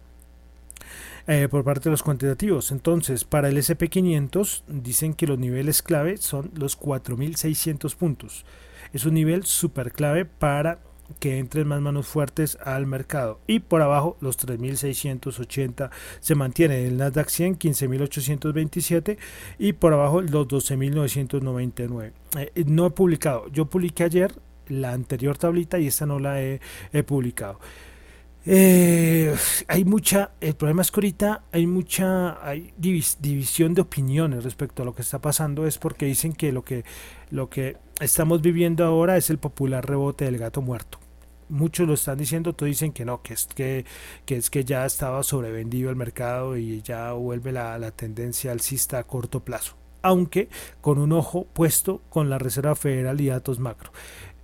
Eh, 1.27 1.47
por 1.49 1.63
parte 1.63 1.85
de 1.85 1.91
los 1.91 2.03
cuantitativos. 2.03 2.71
Entonces, 2.71 3.23
para 3.23 3.49
el 3.49 3.57
SP500 3.57 4.63
dicen 4.67 5.13
que 5.13 5.27
los 5.27 5.38
niveles 5.38 5.81
clave 5.81 6.17
son 6.17 6.51
los 6.55 6.79
4.600 6.79 7.95
puntos. 7.95 8.45
Es 8.93 9.05
un 9.05 9.13
nivel 9.13 9.45
súper 9.45 9.91
clave 9.91 10.25
para 10.25 10.79
que 11.19 11.39
entren 11.39 11.67
más 11.67 11.81
manos 11.81 12.07
fuertes 12.07 12.57
al 12.63 12.85
mercado. 12.85 13.39
Y 13.47 13.59
por 13.59 13.81
abajo 13.81 14.17
los 14.21 14.38
3.680 14.39 15.89
se 16.19 16.35
mantienen. 16.35 16.85
El 16.85 16.97
Nasdaq 16.97 17.29
100 17.29 17.57
15.827 17.57 19.17
y 19.57 19.73
por 19.73 19.93
abajo 19.93 20.21
los 20.21 20.47
12.999. 20.47 22.11
Eh, 22.38 22.63
no 22.65 22.88
he 22.88 22.91
publicado. 22.91 23.47
Yo 23.49 23.65
publiqué 23.65 24.03
ayer 24.03 24.33
la 24.67 24.93
anterior 24.93 25.38
tablita 25.38 25.79
y 25.79 25.88
esta 25.88 26.05
no 26.05 26.19
la 26.19 26.41
he, 26.41 26.59
publicado. 27.05 27.59
Eh, 28.46 29.36
hay 29.67 29.84
mucha, 29.84 30.31
el 30.39 30.55
problema 30.55 30.81
es 30.81 30.91
que 30.91 31.00
ahorita 31.00 31.43
hay 31.51 31.67
mucha 31.67 32.43
hay 32.46 32.74
división 32.77 33.74
de 33.74 33.81
opiniones 33.81 34.43
respecto 34.43 34.81
a 34.81 34.86
lo 34.86 34.96
que 34.96 35.01
está 35.01 35.19
pasando, 35.19 35.67
es 35.67 35.77
porque 35.77 36.05
dicen 36.05 36.34
que 36.34 36.51
lo 36.51 36.63
que 36.63 36.86
lo 37.31 37.50
que 37.50 37.77
estamos 38.00 38.41
viviendo 38.41 38.86
ahora 38.86 39.17
es 39.17 39.29
el 39.29 39.39
popular 39.39 39.86
rebote 39.86 40.25
del 40.25 40.38
gato 40.38 40.62
muerto. 40.62 41.00
Muchos 41.50 41.88
lo 41.88 41.96
están 41.96 42.17
diciendo, 42.17 42.53
todos 42.53 42.69
dicen 42.69 42.93
que 42.93 43.05
no, 43.05 43.22
que 43.22 43.34
es 43.34 43.48
que, 43.48 43.86
que 44.25 44.38
es 44.38 44.50
que 44.50 44.63
ya 44.63 44.86
estaba 44.86 45.24
sobrevendido 45.24 45.89
el 45.89 45.96
mercado 45.96 46.58
y 46.58 46.81
ya 46.81 47.12
vuelve 47.13 47.51
la, 47.51 47.77
la 47.79 47.91
tendencia 47.91 48.51
alcista 48.51 49.00
a 49.00 49.03
corto 49.03 49.41
plazo. 49.41 49.75
Aunque 50.01 50.48
con 50.79 51.00
un 51.00 51.12
ojo 51.12 51.46
puesto 51.53 52.01
con 52.10 52.29
la 52.29 52.38
Reserva 52.38 52.75
Federal 52.75 53.19
y 53.19 53.27
datos 53.27 53.60
macro 53.60 53.91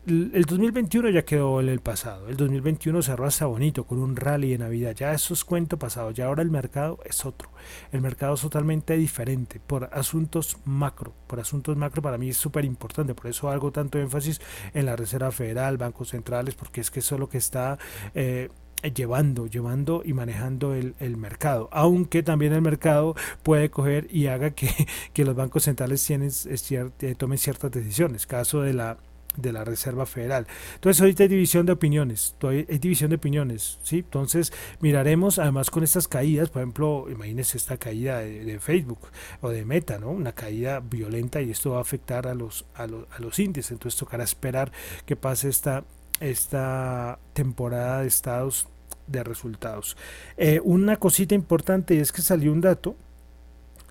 el 0.08 0.46
2021 0.46 1.10
ya 1.10 1.26
quedó 1.26 1.60
en 1.62 1.70
el 1.70 1.80
pasado. 1.80 2.28
El 2.28 2.38
2021 2.38 3.02
cerró 3.02 3.26
hasta 3.26 3.46
bonito 3.46 3.86
con 3.86 4.00
un 4.00 4.16
rally 4.16 4.52
de 4.52 4.60
Navidad. 4.60 4.96
Ya 4.96 5.12
eso 5.14 5.34
es 5.34 5.44
cuento 5.44 5.78
pasado. 5.78 6.12
Ya 6.12 6.28
ahora 6.28 6.44
el 6.44 6.52
mercado 6.52 7.00
es 7.06 7.26
otro. 7.26 7.50
El 7.92 8.02
mercado 8.02 8.36
es 8.36 8.42
totalmente 8.42 8.96
diferente 8.98 9.60
por 9.60 9.90
asuntos 9.92 10.58
macro. 10.66 11.14
Por 11.28 11.40
asuntos 11.40 11.76
macro 11.76 12.02
para 12.02 12.18
mí 12.18 12.30
es 12.30 12.38
súper 12.38 12.66
importante. 12.66 13.16
Por 13.16 13.28
eso 13.28 13.50
hago 13.50 13.72
tanto 13.72 14.00
énfasis 14.00 14.40
en 14.74 14.86
la 14.86 14.96
Reserva 14.96 15.32
Federal, 15.32 15.78
bancos 15.78 16.10
centrales, 16.10 16.56
porque 16.56 16.82
es 16.82 16.92
que 16.92 17.00
eso 17.00 17.16
es 17.16 17.20
lo 17.20 17.30
que 17.30 17.38
está... 17.38 17.80
Eh, 18.14 18.50
llevando, 18.94 19.48
llevando 19.48 20.04
y 20.06 20.14
manejando 20.14 20.76
el, 20.76 21.18
mercado. 21.18 21.70
Aunque 21.72 22.22
también 22.22 22.54
el 22.54 22.62
mercado 22.62 23.16
puede 23.42 23.72
coger 23.72 24.08
y 24.12 24.28
haga 24.28 24.52
que, 24.52 24.70
los 25.24 25.36
bancos 25.36 25.64
centrales 25.64 26.06
tienen, 26.06 26.30
eh, 26.30 27.16
tomen 27.16 27.38
ciertas 27.38 27.72
decisiones. 27.72 28.28
Caso 28.28 28.62
de 28.62 28.74
la 28.74 28.98
de 29.38 29.54
la 29.54 29.64
Reserva 29.64 30.06
Federal. 30.06 30.48
Entonces 30.76 31.02
ahorita 31.02 31.24
hay 31.24 31.30
división 31.30 31.66
de 31.66 31.74
opiniones, 31.74 32.36
hay 32.42 32.78
división 32.80 33.10
de 33.10 33.18
opiniones, 33.18 33.80
¿sí? 33.84 33.98
Entonces 33.98 34.54
miraremos 34.80 35.40
además 35.40 35.70
con 35.70 35.84
estas 35.84 36.08
caídas, 36.08 36.50
por 36.50 36.62
ejemplo, 36.62 37.08
imagínense 37.10 37.58
esta 37.58 37.78
caída 37.78 38.20
de, 38.20 38.60
Facebook 38.60 39.00
o 39.42 39.50
de 39.50 39.66
Meta, 39.66 39.98
¿no? 39.98 40.10
Una 40.10 40.32
caída 40.32 40.80
violenta 40.80 41.42
y 41.42 41.52
esto 41.52 41.72
va 41.72 41.80
a 41.80 41.82
afectar 41.82 42.28
a 42.28 42.34
los, 42.34 42.66
a 42.74 42.88
los, 42.88 43.06
a 43.12 43.20
los 43.20 43.38
índices, 43.40 43.72
entonces 43.72 44.00
tocará 44.00 44.24
esperar 44.24 44.72
que 45.06 45.16
pase 45.16 45.50
esta, 45.50 45.84
esta 46.20 47.20
temporada 47.34 48.02
de 48.02 48.08
estados 48.08 48.68
de 49.08 49.24
resultados. 49.24 49.98
Eh, 50.38 50.60
una 50.64 50.98
cosita 50.98 51.36
importante 51.36 52.00
es 52.00 52.12
que 52.12 52.22
salió 52.22 52.52
un 52.52 52.62
dato 52.62 52.96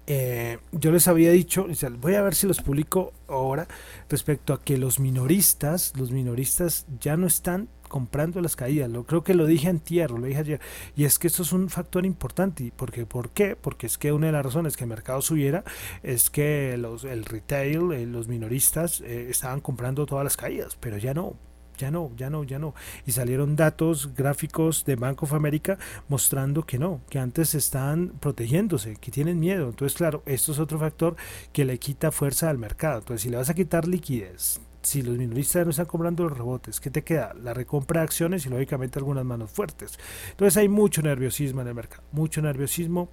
eh, 0.06 0.58
yo 0.72 0.92
les 0.92 1.08
había 1.08 1.30
dicho, 1.30 1.66
voy 1.98 2.14
a 2.14 2.22
ver 2.22 2.34
si 2.34 2.46
los 2.46 2.60
publico 2.60 3.12
ahora, 3.28 3.66
respecto 4.08 4.52
a 4.52 4.60
que 4.60 4.76
los 4.76 5.00
minoristas, 5.00 5.92
los 5.96 6.10
minoristas 6.10 6.86
ya 7.00 7.16
no 7.16 7.26
están 7.26 7.68
comprando 7.88 8.40
las 8.40 8.56
caídas. 8.56 8.90
Lo, 8.90 9.04
creo 9.04 9.22
que 9.22 9.34
lo 9.34 9.46
dije 9.46 9.68
antier, 9.68 10.10
lo 10.10 10.26
dije 10.26 10.40
ayer. 10.40 10.60
Y 10.96 11.04
es 11.04 11.18
que 11.18 11.28
esto 11.28 11.42
es 11.42 11.52
un 11.52 11.70
factor 11.70 12.04
importante. 12.04 12.72
Porque, 12.74 13.06
¿Por 13.06 13.30
qué? 13.30 13.56
Porque 13.56 13.86
es 13.86 13.98
que 13.98 14.12
una 14.12 14.26
de 14.26 14.32
las 14.32 14.44
razones 14.44 14.76
que 14.76 14.84
el 14.84 14.90
mercado 14.90 15.22
subiera 15.22 15.62
es 16.02 16.28
que 16.28 16.76
los, 16.76 17.04
el 17.04 17.24
retail, 17.24 17.92
eh, 17.92 18.06
los 18.06 18.26
minoristas, 18.26 19.00
eh, 19.00 19.28
estaban 19.30 19.60
comprando 19.60 20.06
todas 20.06 20.24
las 20.24 20.36
caídas, 20.36 20.76
pero 20.80 20.98
ya 20.98 21.14
no 21.14 21.34
ya 21.76 21.90
no, 21.90 22.10
ya 22.16 22.30
no, 22.30 22.44
ya 22.44 22.58
no. 22.58 22.74
Y 23.06 23.12
salieron 23.12 23.56
datos 23.56 24.14
gráficos 24.14 24.84
de 24.84 24.96
Bank 24.96 25.22
of 25.22 25.32
America 25.32 25.78
mostrando 26.08 26.64
que 26.64 26.78
no, 26.78 27.00
que 27.08 27.18
antes 27.18 27.54
están 27.54 28.12
protegiéndose, 28.20 28.96
que 28.96 29.10
tienen 29.10 29.40
miedo. 29.40 29.68
Entonces, 29.68 29.96
claro, 29.96 30.22
esto 30.26 30.52
es 30.52 30.58
otro 30.58 30.78
factor 30.78 31.16
que 31.52 31.64
le 31.64 31.78
quita 31.78 32.12
fuerza 32.12 32.50
al 32.50 32.58
mercado. 32.58 32.98
Entonces, 32.98 33.22
si 33.22 33.30
le 33.30 33.36
vas 33.36 33.50
a 33.50 33.54
quitar 33.54 33.86
liquidez, 33.88 34.60
si 34.82 35.02
los 35.02 35.16
minoristas 35.16 35.64
no 35.64 35.70
están 35.70 35.86
comprando 35.86 36.24
los 36.24 36.36
rebotes, 36.36 36.80
¿qué 36.80 36.90
te 36.90 37.02
queda? 37.02 37.34
La 37.42 37.54
recompra 37.54 38.00
de 38.00 38.04
acciones 38.04 38.46
y 38.46 38.50
lógicamente 38.50 38.98
algunas 38.98 39.24
manos 39.24 39.50
fuertes. 39.50 39.98
Entonces 40.30 40.56
hay 40.56 40.68
mucho 40.68 41.02
nerviosismo 41.02 41.62
en 41.62 41.68
el 41.68 41.74
mercado, 41.74 42.02
mucho 42.12 42.42
nerviosismo. 42.42 43.08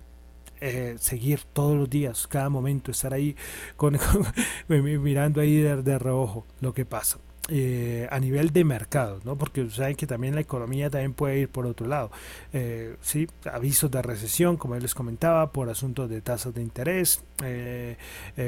Eh, 0.63 0.96
seguir 1.00 1.39
todos 1.53 1.75
los 1.75 1.89
días, 1.89 2.27
cada 2.27 2.48
momento, 2.50 2.91
estar 2.91 3.15
ahí 3.15 3.36
con, 3.75 3.98
mirando 4.68 5.41
ahí 5.41 5.56
de, 5.56 5.82
de 5.82 5.98
reojo 5.98 6.46
lo 6.60 6.72
que 6.72 6.86
pasa. 6.86 7.18
Eh, 7.50 8.07
a 8.12 8.19
nivel 8.19 8.51
de 8.53 8.63
mercado, 8.63 9.19
¿no? 9.24 9.36
porque 9.36 9.67
saben 9.71 9.95
que 9.95 10.05
también 10.05 10.36
la 10.36 10.41
economía 10.41 10.91
también 10.91 11.13
puede 11.13 11.39
ir 11.39 11.50
por 11.50 11.65
otro 11.65 11.88
lado. 11.88 12.12
Eh, 12.53 12.95
¿sí? 13.01 13.27
Avisos 13.51 13.89
de 13.89 14.01
recesión, 14.01 14.57
como 14.57 14.75
les 14.75 14.93
comentaba, 14.93 15.51
por 15.51 15.67
asuntos 15.69 16.10
de 16.10 16.21
tasas 16.21 16.53
de 16.53 16.62
interés, 16.62 17.24
eh, 17.43 17.98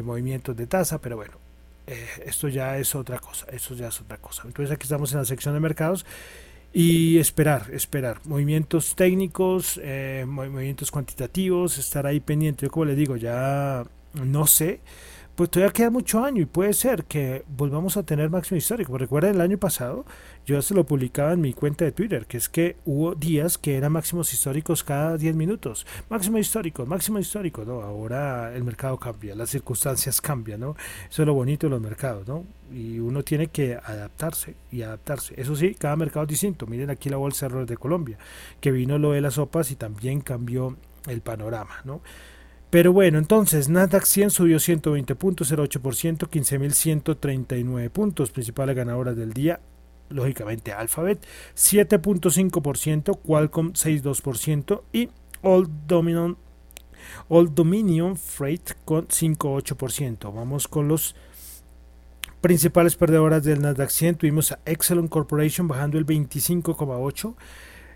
movimientos 0.04 0.56
de 0.56 0.68
tasa, 0.68 1.02
pero 1.02 1.16
bueno, 1.16 1.34
esto 2.24 2.48
ya 2.48 2.78
es 2.78 2.96
otra 2.96 3.20
cosa, 3.20 3.48
eso 3.52 3.74
ya 3.74 3.88
es 3.88 4.00
otra 4.00 4.18
cosa. 4.18 4.44
Entonces 4.46 4.74
aquí 4.74 4.84
estamos 4.84 5.12
en 5.12 5.18
la 5.20 5.26
sección 5.26 5.54
de 5.56 5.60
mercados 5.60 6.06
y 6.72 7.18
esperar, 7.18 7.72
esperar. 7.74 8.22
Movimientos 8.26 8.96
técnicos, 8.96 9.82
movimientos 10.28 10.92
cuantitativos, 10.92 11.78
estar 11.78 12.06
ahí 12.06 12.20
pendiente. 12.20 12.68
Yo 12.68 12.72
como 12.72 12.86
les 12.86 12.96
digo, 12.96 13.18
ya 13.18 13.84
no 14.14 14.48
sé 14.48 14.80
pues 15.36 15.50
todavía 15.50 15.74
queda 15.74 15.90
mucho 15.90 16.24
año 16.24 16.42
y 16.42 16.46
puede 16.46 16.74
ser 16.74 17.06
que 17.06 17.44
volvamos 17.48 17.98
a 17.98 18.04
tener 18.04 18.30
máximo 18.30 18.58
histórico. 18.58 18.98
Recuerden 18.98 19.36
el 19.36 19.42
año 19.42 19.58
pasado, 19.58 20.06
yo 20.46 20.62
se 20.62 20.76
lo 20.76 20.86
publicaba 20.86 21.34
en 21.34 21.42
mi 21.42 21.54
cuenta 21.54 21.86
de 21.86 21.92
Twitter, 21.92 22.28
que 22.28 22.38
es 22.38 22.50
que 22.50 22.76
hubo 22.86 23.16
días 23.16 23.58
que 23.58 23.76
eran 23.76 23.94
máximos 23.94 24.32
históricos 24.32 24.84
cada 24.84 25.18
10 25.18 25.36
minutos. 25.36 25.88
Máximo 26.10 26.38
histórico, 26.38 26.86
máximo 26.86 27.18
histórico, 27.18 27.66
¿no? 27.66 27.82
Ahora 27.82 28.54
el 28.56 28.64
mercado 28.64 28.98
cambia, 28.98 29.36
las 29.36 29.50
circunstancias 29.50 30.22
cambian, 30.22 30.60
¿no? 30.60 30.76
Eso 31.10 31.24
es 31.24 31.26
lo 31.26 31.34
bonito 31.34 31.66
de 31.66 31.72
los 31.72 31.82
mercados, 31.82 32.28
¿no? 32.28 32.46
Y 32.72 33.00
uno 33.00 33.24
tiene 33.24 33.48
que 33.48 33.76
adaptarse 33.76 34.56
y 34.72 34.84
adaptarse. 34.84 35.34
Eso 35.42 35.56
sí, 35.56 35.74
cada 35.74 35.96
mercado 35.96 36.26
es 36.26 36.30
distinto. 36.30 36.68
Miren 36.68 36.92
aquí 36.92 37.10
la 37.10 37.18
Bolsa 37.18 37.48
de 37.50 37.78
Colombia, 37.78 38.20
que 38.62 38.72
vino 38.72 39.00
lo 39.00 39.14
de 39.14 39.22
las 39.22 39.36
sopas 39.36 39.72
y 39.72 39.76
también 39.76 40.22
cambió 40.22 40.78
el 41.08 41.22
panorama, 41.22 41.82
¿no? 41.86 42.02
Pero 42.74 42.92
bueno, 42.92 43.20
entonces 43.20 43.70
Nasdaq 43.70 44.04
100 44.04 44.32
subió 44.32 44.60
120 44.60 45.14
puntos, 45.14 45.54
0,8%, 45.54 46.28
15.139 46.28 47.92
puntos, 47.92 48.32
principales 48.32 48.76
ganadoras 48.76 49.16
del 49.16 49.32
día. 49.32 49.60
Lógicamente 50.10 50.74
Alphabet 50.74 51.24
7.5%, 51.56 53.20
Qualcomm 53.22 53.74
6.2% 53.74 54.82
y 54.92 55.10
Old 55.44 55.70
Dominion, 55.86 56.36
Dominion 57.30 58.18
Freight 58.18 58.72
con 58.86 59.08
5.8%. 59.08 60.34
Vamos 60.34 60.68
con 60.68 60.88
los 60.88 61.16
principales 62.42 62.96
perdedoras 62.96 63.44
del 63.44 63.62
Nasdaq 63.62 63.92
100. 63.92 64.16
Tuvimos 64.16 64.52
a 64.52 64.58
Excellent 64.66 65.12
Corporation 65.12 65.68
bajando 65.68 66.00
el 66.00 66.08
25.8%. 66.08 67.36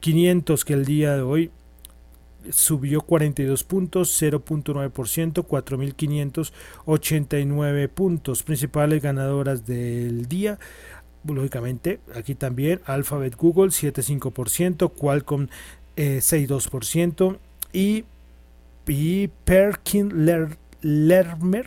500 0.00 0.64
que 0.64 0.72
el 0.72 0.84
día 0.84 1.14
de 1.14 1.22
hoy 1.22 1.52
subió 2.50 3.02
42 3.02 3.62
puntos, 3.64 4.20
0.9%, 4.20 5.46
4.589 5.46 7.88
puntos. 7.88 8.42
Principales 8.42 9.00
ganadoras 9.00 9.64
del 9.64 10.26
día. 10.26 10.58
Lógicamente, 11.24 12.00
aquí 12.14 12.34
también 12.34 12.80
Alphabet 12.86 13.36
Google 13.36 13.68
7.5%, 13.68 14.92
Qualcomm 14.92 15.46
6,2%. 15.98 17.38
Y, 17.72 18.04
Perkin 19.44 20.26
Lermer 20.80 21.66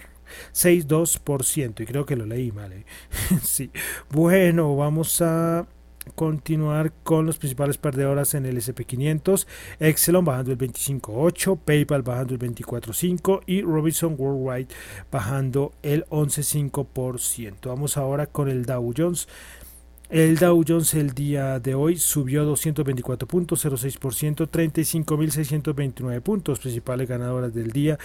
6,2%. 0.53 1.81
Y 1.81 1.85
creo 1.85 2.05
que 2.05 2.15
lo 2.15 2.25
leí 2.25 2.51
mal. 2.51 2.73
¿eh? 2.73 2.85
sí. 3.43 3.71
Bueno, 4.09 4.75
vamos 4.75 5.21
a 5.21 5.67
continuar 6.15 6.91
con 7.03 7.25
los 7.25 7.37
principales 7.37 7.77
perdedoras 7.77 8.33
en 8.33 8.45
el 8.45 8.57
SP500. 8.57 9.45
Exelon 9.79 10.25
bajando 10.25 10.51
el 10.51 10.57
25.8, 10.57 11.59
PayPal 11.59 12.01
bajando 12.01 12.33
el 12.33 12.39
24.5 12.39 13.41
y 13.45 13.61
Robinson 13.61 14.15
Worldwide 14.17 14.67
bajando 15.11 15.73
el 15.83 16.05
11.5%. 16.05 17.67
Vamos 17.67 17.97
ahora 17.97 18.25
con 18.25 18.49
el 18.49 18.65
Dow 18.65 18.93
Jones 18.97 19.27
el 20.11 20.37
Dow 20.37 20.61
Jones 20.67 20.93
el 20.93 21.11
día 21.13 21.61
de 21.61 21.73
hoy 21.73 21.95
subió 21.95 22.43
224 22.43 23.27
puntos, 23.29 23.65
0,6%, 23.65 24.49
35.629 24.49 26.21
puntos. 26.21 26.59
Principales 26.59 27.07
ganadoras 27.07 27.53
del 27.53 27.71
día 27.71 27.97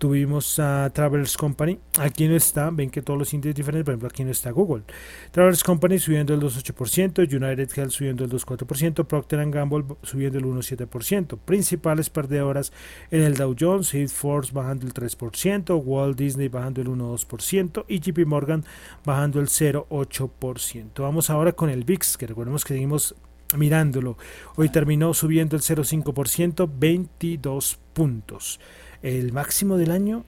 tuvimos 0.00 0.58
a 0.58 0.90
Travelers 0.94 1.36
Company. 1.36 1.78
Aquí 2.00 2.26
no 2.26 2.34
está, 2.34 2.70
ven 2.70 2.90
que 2.90 3.02
todos 3.02 3.18
los 3.18 3.34
índices 3.34 3.54
diferentes, 3.54 3.84
por 3.84 3.92
ejemplo, 3.92 4.08
aquí 4.08 4.24
no 4.24 4.30
está 4.30 4.50
Google. 4.50 4.82
Travelers 5.30 5.62
Company 5.62 5.98
subiendo 5.98 6.32
el 6.32 6.40
2,8%, 6.40 7.18
United 7.30 7.68
Health 7.76 7.90
subiendo 7.90 8.24
el 8.24 8.30
2,4%, 8.30 9.04
Procter 9.04 9.50
Gamble 9.50 9.84
subiendo 10.02 10.38
el 10.38 10.46
1,7%. 10.46 11.38
Principales 11.38 12.08
perdedoras 12.08 12.72
en 13.10 13.20
el 13.20 13.36
Dow 13.36 13.54
Jones, 13.58 13.94
Force 14.10 14.52
bajando 14.52 14.86
el 14.86 14.94
3%, 14.94 15.82
Walt 15.84 16.16
Disney 16.16 16.48
bajando 16.48 16.80
el 16.80 16.88
1,2% 16.88 17.84
y 17.86 18.00
JP 18.00 18.26
Morgan 18.26 18.64
bajando 19.04 19.38
el 19.38 19.48
0,8%. 19.48 21.02
Vamos 21.02 21.28
ahora 21.28 21.52
con 21.52 21.68
el 21.68 21.84
VIX, 21.84 22.16
que 22.16 22.26
recordemos 22.26 22.64
que 22.64 22.72
seguimos 22.72 23.14
mirándolo. 23.54 24.16
Hoy 24.56 24.70
terminó 24.70 25.12
subiendo 25.12 25.56
el 25.56 25.62
0,5%, 25.62 26.70
22 26.72 27.78
puntos. 27.92 28.60
El 29.02 29.32
máximo 29.32 29.76
del 29.76 29.90
año, 29.90 30.24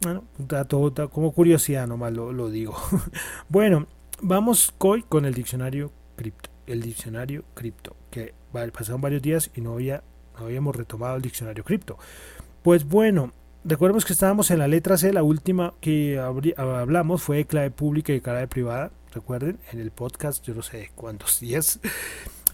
Bueno, 0.00 0.24
dato, 0.38 1.10
como 1.12 1.32
curiosidad 1.32 1.86
nomás 1.86 2.14
lo, 2.14 2.32
lo 2.32 2.48
digo. 2.48 2.74
bueno, 3.50 3.86
vamos 4.22 4.72
hoy 4.78 5.02
con 5.02 5.26
el 5.26 5.34
diccionario 5.34 5.92
cripto. 6.16 6.48
El 6.66 6.80
diccionario 6.80 7.44
cripto, 7.52 7.94
que 8.10 8.32
pasaron 8.50 9.02
varios 9.02 9.20
días 9.20 9.50
y 9.54 9.60
no, 9.60 9.74
había, 9.74 10.02
no 10.38 10.46
habíamos 10.46 10.74
retomado 10.74 11.16
el 11.16 11.22
diccionario 11.22 11.64
cripto. 11.64 11.98
Pues 12.62 12.84
bueno, 12.84 13.32
Recordemos 13.64 14.06
que 14.06 14.12
estábamos 14.12 14.50
en 14.50 14.60
la 14.60 14.68
letra 14.68 14.96
C, 14.96 15.12
la 15.12 15.22
última 15.22 15.74
que 15.80 16.18
hablamos 16.56 17.22
fue 17.22 17.44
clave 17.44 17.70
pública 17.70 18.14
y 18.14 18.20
clave 18.20 18.46
privada. 18.46 18.92
Recuerden, 19.12 19.58
en 19.72 19.80
el 19.80 19.90
podcast, 19.90 20.44
yo 20.46 20.54
no 20.54 20.62
sé 20.62 20.90
cuántos 20.94 21.40
días. 21.40 21.80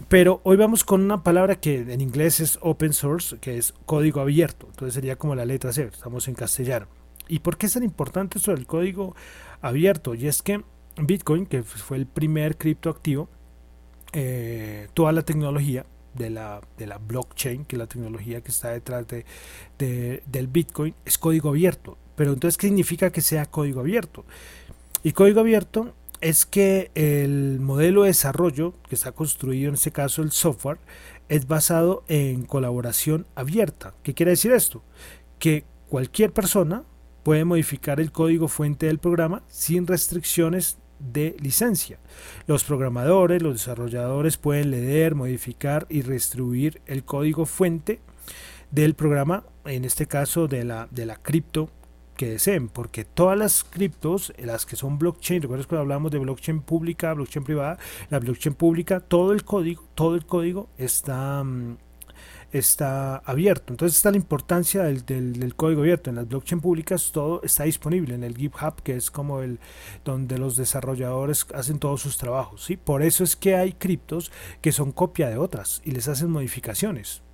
Pero 0.09 0.41
hoy 0.43 0.57
vamos 0.57 0.83
con 0.83 1.01
una 1.01 1.23
palabra 1.23 1.55
que 1.55 1.77
en 1.79 2.01
inglés 2.01 2.39
es 2.39 2.59
open 2.61 2.93
source, 2.93 3.37
que 3.39 3.57
es 3.57 3.73
código 3.85 4.19
abierto. 4.19 4.67
Entonces 4.69 4.93
sería 4.93 5.15
como 5.15 5.35
la 5.35 5.45
letra 5.45 5.71
C, 5.71 5.83
estamos 5.83 6.27
en 6.27 6.35
castellano. 6.35 6.87
¿Y 7.27 7.39
por 7.39 7.57
qué 7.57 7.65
es 7.65 7.73
tan 7.73 7.83
importante 7.83 8.37
eso 8.37 8.51
del 8.51 8.67
código 8.67 9.15
abierto? 9.61 10.13
Y 10.13 10.27
es 10.27 10.41
que 10.41 10.63
Bitcoin, 10.97 11.45
que 11.45 11.63
fue 11.63 11.97
el 11.97 12.05
primer 12.05 12.57
criptoactivo, 12.57 13.29
eh, 14.13 14.87
toda 14.93 15.11
la 15.11 15.23
tecnología 15.23 15.85
de 16.13 16.29
la, 16.29 16.61
de 16.77 16.87
la 16.87 16.97
blockchain, 16.97 17.65
que 17.65 17.75
es 17.75 17.79
la 17.79 17.87
tecnología 17.87 18.41
que 18.41 18.51
está 18.51 18.69
detrás 18.69 19.05
de, 19.07 20.23
del 20.25 20.47
Bitcoin, 20.47 20.93
es 21.05 21.17
código 21.17 21.49
abierto. 21.49 21.97
Pero 22.15 22.33
entonces, 22.33 22.57
¿qué 22.57 22.67
significa 22.67 23.11
que 23.11 23.21
sea 23.21 23.45
código 23.45 23.79
abierto? 23.79 24.25
Y 25.03 25.11
código 25.11 25.39
abierto 25.41 25.93
es 26.25 26.47
que 26.47 26.89
el 26.95 27.59
modelo 27.59 28.01
de 28.01 28.07
desarrollo 28.07 28.73
que 28.89 28.95
está 28.95 29.11
construido, 29.11 29.69
en 29.69 29.75
este 29.75 29.91
caso 29.91 30.23
el 30.23 30.31
software, 30.31 30.79
es 31.29 31.47
basado 31.47 32.03
en 32.07 32.45
colaboración 32.47 33.27
abierta. 33.35 33.93
¿Qué 34.01 34.15
quiere 34.15 34.31
decir 34.31 34.51
esto? 34.51 34.81
Que 35.37 35.65
cualquier 35.87 36.33
persona 36.33 36.81
puede 37.21 37.45
modificar 37.45 37.99
el 37.99 38.11
código 38.11 38.47
fuente 38.47 38.87
del 38.87 38.97
programa 38.97 39.43
sin 39.49 39.85
restricciones 39.85 40.79
de 40.97 41.37
licencia. 41.39 41.99
Los 42.47 42.63
programadores, 42.63 43.43
los 43.43 43.53
desarrolladores 43.53 44.37
pueden 44.37 44.71
leer, 44.71 45.13
modificar 45.13 45.85
y 45.91 46.01
redistribuir 46.01 46.81
el 46.87 47.03
código 47.03 47.45
fuente 47.45 47.99
del 48.71 48.95
programa, 48.95 49.43
en 49.65 49.85
este 49.85 50.07
caso 50.07 50.47
de 50.47 50.63
la, 50.63 50.87
de 50.89 51.05
la 51.05 51.17
cripto 51.17 51.69
que 52.15 52.29
deseen, 52.29 52.69
porque 52.69 53.05
todas 53.05 53.37
las 53.37 53.63
criptos, 53.63 54.33
las 54.37 54.65
que 54.65 54.75
son 54.75 54.97
blockchain, 54.97 55.41
recuerdas 55.41 55.67
que 55.67 55.75
hablamos 55.75 56.11
de 56.11 56.19
blockchain 56.19 56.61
pública, 56.61 57.13
blockchain 57.13 57.45
privada, 57.45 57.77
la 58.09 58.19
blockchain 58.19 58.55
pública, 58.55 58.99
todo 58.99 59.33
el 59.33 59.43
código, 59.43 59.83
todo 59.95 60.15
el 60.15 60.25
código 60.25 60.69
está, 60.77 61.43
mm, 61.43 61.77
está 62.51 63.17
abierto. 63.17 63.73
Entonces 63.73 63.97
está 63.97 64.11
la 64.11 64.17
importancia 64.17 64.83
del, 64.83 65.05
del, 65.05 65.55
código 65.55 65.81
abierto. 65.81 66.09
En 66.09 66.15
las 66.15 66.27
blockchain 66.27 66.61
públicas 66.61 67.11
todo 67.11 67.41
está 67.43 67.65
disponible 67.65 68.15
en 68.15 68.23
el 68.23 68.35
GitHub, 68.35 68.81
que 68.83 68.95
es 68.95 69.11
como 69.11 69.41
el 69.41 69.59
donde 70.03 70.37
los 70.37 70.55
desarrolladores 70.55 71.47
hacen 71.53 71.79
todos 71.79 72.01
sus 72.01 72.17
trabajos. 72.17 72.63
¿sí? 72.63 72.77
Por 72.77 73.03
eso 73.03 73.23
es 73.23 73.35
que 73.35 73.55
hay 73.55 73.73
criptos 73.73 74.31
que 74.61 74.71
son 74.71 74.91
copia 74.91 75.29
de 75.29 75.37
otras 75.37 75.81
y 75.85 75.91
les 75.91 76.07
hacen 76.07 76.29
modificaciones. 76.29 77.24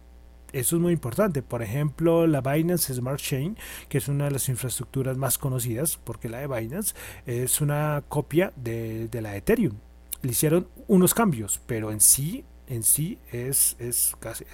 Eso 0.54 0.76
es 0.76 0.82
muy 0.82 0.94
importante. 0.94 1.42
Por 1.42 1.62
ejemplo, 1.62 2.28
la 2.28 2.42
Binance 2.42 2.94
Smart 2.94 3.20
Chain, 3.20 3.58
que 3.90 3.98
es 3.98 4.08
una 4.08 4.26
de 4.26 4.32
las 4.32 4.50
infraestructuras 4.50 5.18
más 5.18 5.38
conocidas, 5.38 5.98
porque 6.04 6.30
la 6.30 6.40
de 6.40 6.48
Binance 6.48 6.94
es 7.26 7.62
una 7.62 8.04
copia 8.08 8.52
de, 8.56 9.10
la 9.14 9.32
de 9.32 9.38
Ethereum. 9.38 9.76
Le 10.22 10.32
hicieron 10.32 10.68
unos 10.88 11.14
cambios, 11.14 11.62
pero 11.66 11.92
en 11.92 12.00
sí 12.00 12.44
en 12.68 12.84
sí 12.84 13.18
es, 13.34 13.76
es 13.80 14.16
casi 14.22 14.46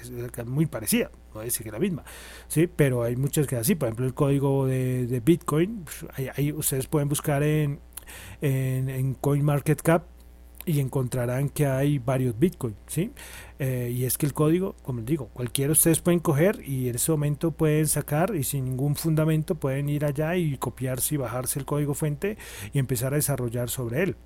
muy 0.47 0.65
parecida, 0.65 1.11
no 1.35 1.41
decir 1.41 1.63
que 1.63 1.71
la 1.71 1.77
misma, 1.77 2.03
¿sí? 2.47 2.65
pero 2.65 3.03
hay 3.03 3.15
muchas 3.15 3.45
que 3.45 3.57
así, 3.57 3.75
por 3.75 3.89
ejemplo 3.89 4.07
el 4.07 4.15
código 4.15 4.65
de, 4.65 5.21
Bitcoin, 5.23 5.83
pues, 5.83 6.31
ahí, 6.35 6.51
ustedes 6.51 6.87
pueden 6.87 7.09
buscar 7.09 7.43
en, 7.43 7.79
en, 8.41 8.89
en 8.89 9.13
CoinMarketCap 9.13 10.16
y 10.67 10.81
encontrarán 10.81 11.49
que 11.49 11.65
hay 11.65 11.97
varios 11.97 12.37
Bitcoin, 12.37 12.75
¿sí? 12.87 13.11
Eh, 13.57 13.91
y 13.95 14.03
es 14.03 14.17
que 14.17 14.25
el 14.25 14.33
código, 14.33 14.75
como 14.83 14.99
les 14.99 15.07
digo, 15.07 15.29
cualquiera 15.29 15.71
ustedes 15.71 16.01
pueden 16.01 16.19
coger 16.19 16.61
y 16.63 16.89
en 16.89 16.95
ese 16.95 17.11
momento 17.11 17.51
pueden 17.51 17.87
sacar 17.87 18.35
y 18.35 18.43
sin 18.43 18.65
ningún 18.65 18.95
fundamento 18.95 19.55
pueden 19.55 19.87
ir 19.89 20.05
allá 20.05 20.35
y 20.35 20.57
copiarse 20.57 21.15
y 21.15 21.17
bajarse 21.17 21.57
el 21.57 21.65
código 21.65 21.93
fuente 21.93 22.37
y 22.73 22.79
empezar 22.79 23.13
a 23.13 23.15
desarrollar 23.15 23.69
sobre 23.69 24.03
él. 24.03 24.17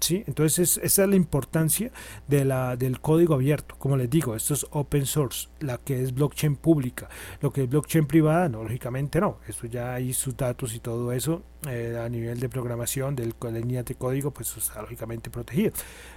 ¿Sí? 0.00 0.24
Entonces 0.26 0.78
esa 0.82 1.02
es 1.02 1.08
la 1.08 1.16
importancia 1.16 1.90
de 2.26 2.44
la, 2.44 2.76
del 2.76 3.00
código 3.00 3.34
abierto. 3.34 3.74
Como 3.78 3.96
les 3.96 4.10
digo, 4.10 4.34
esto 4.34 4.54
es 4.54 4.66
open 4.70 5.06
source, 5.06 5.48
la 5.60 5.78
que 5.78 6.02
es 6.02 6.14
blockchain 6.14 6.56
pública. 6.56 7.08
Lo 7.40 7.52
que 7.52 7.64
es 7.64 7.68
blockchain 7.68 8.06
privada, 8.06 8.48
no, 8.48 8.62
lógicamente 8.62 9.20
no. 9.20 9.38
Esto 9.46 9.66
ya 9.66 9.94
hay 9.94 10.12
sus 10.12 10.36
datos 10.36 10.74
y 10.74 10.80
todo 10.80 11.12
eso 11.12 11.42
eh, 11.68 12.00
a 12.02 12.08
nivel 12.08 12.38
de 12.40 12.48
programación 12.48 13.16
del 13.16 13.34
línea 13.52 13.82
de 13.82 13.94
código, 13.94 14.30
pues 14.30 14.56
está 14.56 14.80
lógicamente 14.80 15.30
protegido. 15.30 15.72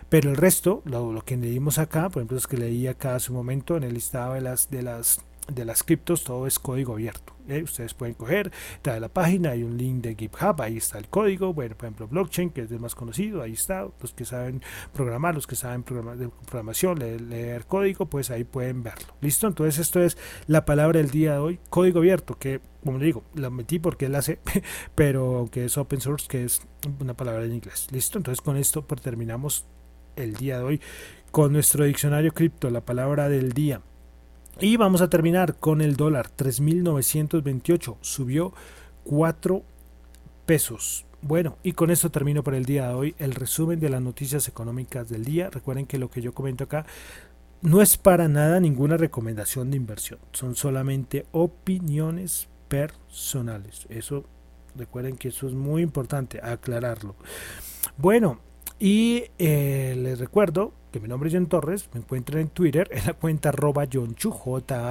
Pero 0.10 0.30
el 0.30 0.38
resto, 0.38 0.82
lo, 0.86 1.12
lo 1.12 1.24
que 1.24 1.38
leímos 1.38 1.78
acá, 1.78 2.10
por 2.10 2.22
ejemplo, 2.22 2.38
es 2.38 2.48
que 2.48 2.58
leí 2.58 2.88
acá 2.88 3.16
hace 3.16 3.32
un 3.32 3.38
momento 3.38 3.78
en 3.78 3.84
el 3.84 3.94
listado 3.94 4.34
de 4.34 4.42
las, 4.42 4.70
de 4.70 4.82
las 4.84 5.22
de 5.54 5.66
las 5.66 5.84
criptos 5.84 6.24
todo 6.24 6.48
es 6.48 6.60
código 6.60 6.94
abierto. 6.94 7.34
¿eh? 7.48 7.64
Ustedes 7.64 7.94
pueden 7.94 8.16
coger, 8.16 8.52
de 8.84 9.00
la 9.00 9.10
página, 9.10 9.52
hay 9.52 9.64
un 9.64 9.78
link 9.78 10.04
de 10.04 10.16
GitHub, 10.16 10.62
ahí 10.62 10.78
está 10.78 10.98
el 10.98 11.08
código. 11.08 11.54
Bueno, 11.54 11.76
por 11.76 11.86
ejemplo, 11.86 12.08
blockchain, 12.08 12.50
que 12.50 12.62
es 12.62 12.72
el 12.72 12.80
más 12.80 12.96
conocido, 12.96 13.42
ahí 13.42 13.54
está. 13.54 13.88
Los 14.00 14.14
que 14.14 14.26
saben 14.26 14.62
programar, 14.94 15.36
los 15.36 15.48
que 15.48 15.56
saben 15.56 15.84
programar, 15.84 16.18
programación, 16.46 17.00
leer, 17.00 17.66
código, 17.66 18.06
pues 18.06 18.32
ahí 18.32 18.44
pueden 18.44 18.84
verlo. 18.84 19.14
¿Listo? 19.22 19.48
Entonces, 19.48 19.80
esto 19.80 20.02
es 20.02 20.18
la 20.48 20.66
palabra 20.66 21.00
del 21.00 21.12
día 21.12 21.34
de 21.34 21.40
hoy, 21.40 21.60
código 21.70 22.00
abierto, 22.00 22.38
que, 22.38 22.62
como 22.84 23.00
digo, 23.00 23.24
la 23.36 23.50
metí 23.50 23.80
porque 23.80 24.10
la 24.10 24.22
sé, 24.22 24.40
pero 24.96 25.50
que 25.52 25.66
es 25.66 25.78
open 25.78 26.02
source, 26.02 26.28
que 26.28 26.44
es 26.44 26.62
una 27.00 27.14
palabra 27.14 27.46
en 27.46 27.54
inglés. 27.54 27.88
¿Listo? 27.92 28.18
Entonces, 28.18 28.42
con 28.42 28.58
esto 28.58 28.86
pues, 28.86 29.02
terminamos 29.02 29.66
el 30.16 30.36
día 30.36 30.58
de 30.58 30.64
hoy 30.64 30.82
con 31.32 31.54
nuestro 31.54 31.86
diccionario 31.86 32.34
cripto, 32.34 32.70
la 32.70 32.82
palabra 32.82 33.30
del 33.30 33.54
día. 33.54 33.82
Y 34.60 34.78
vamos 34.78 35.02
a 35.02 35.10
terminar 35.10 35.56
con 35.56 35.82
el 35.82 35.96
dólar, 35.96 36.30
3.928, 36.38 37.98
subió 38.02 38.54
4 39.06 39.64
pesos. 40.46 41.06
Bueno, 41.22 41.58
y 41.64 41.74
con 41.74 41.92
esto 41.92 42.10
termino 42.10 42.44
por 42.44 42.56
el 42.56 42.66
día 42.66 42.90
de 42.90 42.94
hoy 42.94 43.16
el 43.20 43.34
resumen 43.34 43.80
de 43.80 43.90
las 43.90 44.02
noticias 44.02 44.48
económicas 44.48 45.08
del 45.10 45.24
día. 45.24 45.50
Recuerden 45.50 45.86
que 45.86 46.00
lo 46.00 46.10
que 46.10 46.22
yo 46.22 46.34
comento 46.34 46.64
acá 46.64 46.86
no 47.62 47.82
es 47.82 47.98
para 47.98 48.28
nada 48.28 48.60
ninguna 48.60 48.98
recomendación 48.98 49.70
de 49.70 49.78
inversión, 49.78 50.20
son 50.32 50.56
solamente 50.56 51.26
opiniones 51.32 52.48
personales. 52.68 53.86
Eso, 53.90 54.26
recuerden 54.76 55.16
que 55.16 55.28
eso 55.28 55.48
es 55.48 55.54
muy 55.54 55.84
importante 55.84 56.40
aclararlo. 56.42 57.16
Bueno, 57.98 58.40
y 58.80 59.26
eh, 59.38 59.96
les 59.98 60.18
recuerdo 60.18 60.74
que 60.92 61.00
mi 61.00 61.08
nombre 61.08 61.30
es 61.30 61.36
John 61.36 61.48
Torres, 61.48 61.90
me 61.94 62.02
encuentran 62.02 62.42
en 62.42 62.50
Twitter 62.50 62.90
en 62.92 63.06
la 63.06 63.14
cuenta 63.14 63.48
arroba 63.50 63.88
Chu, 63.88 64.32
J-H-O-N-T-X-U, 64.32 64.82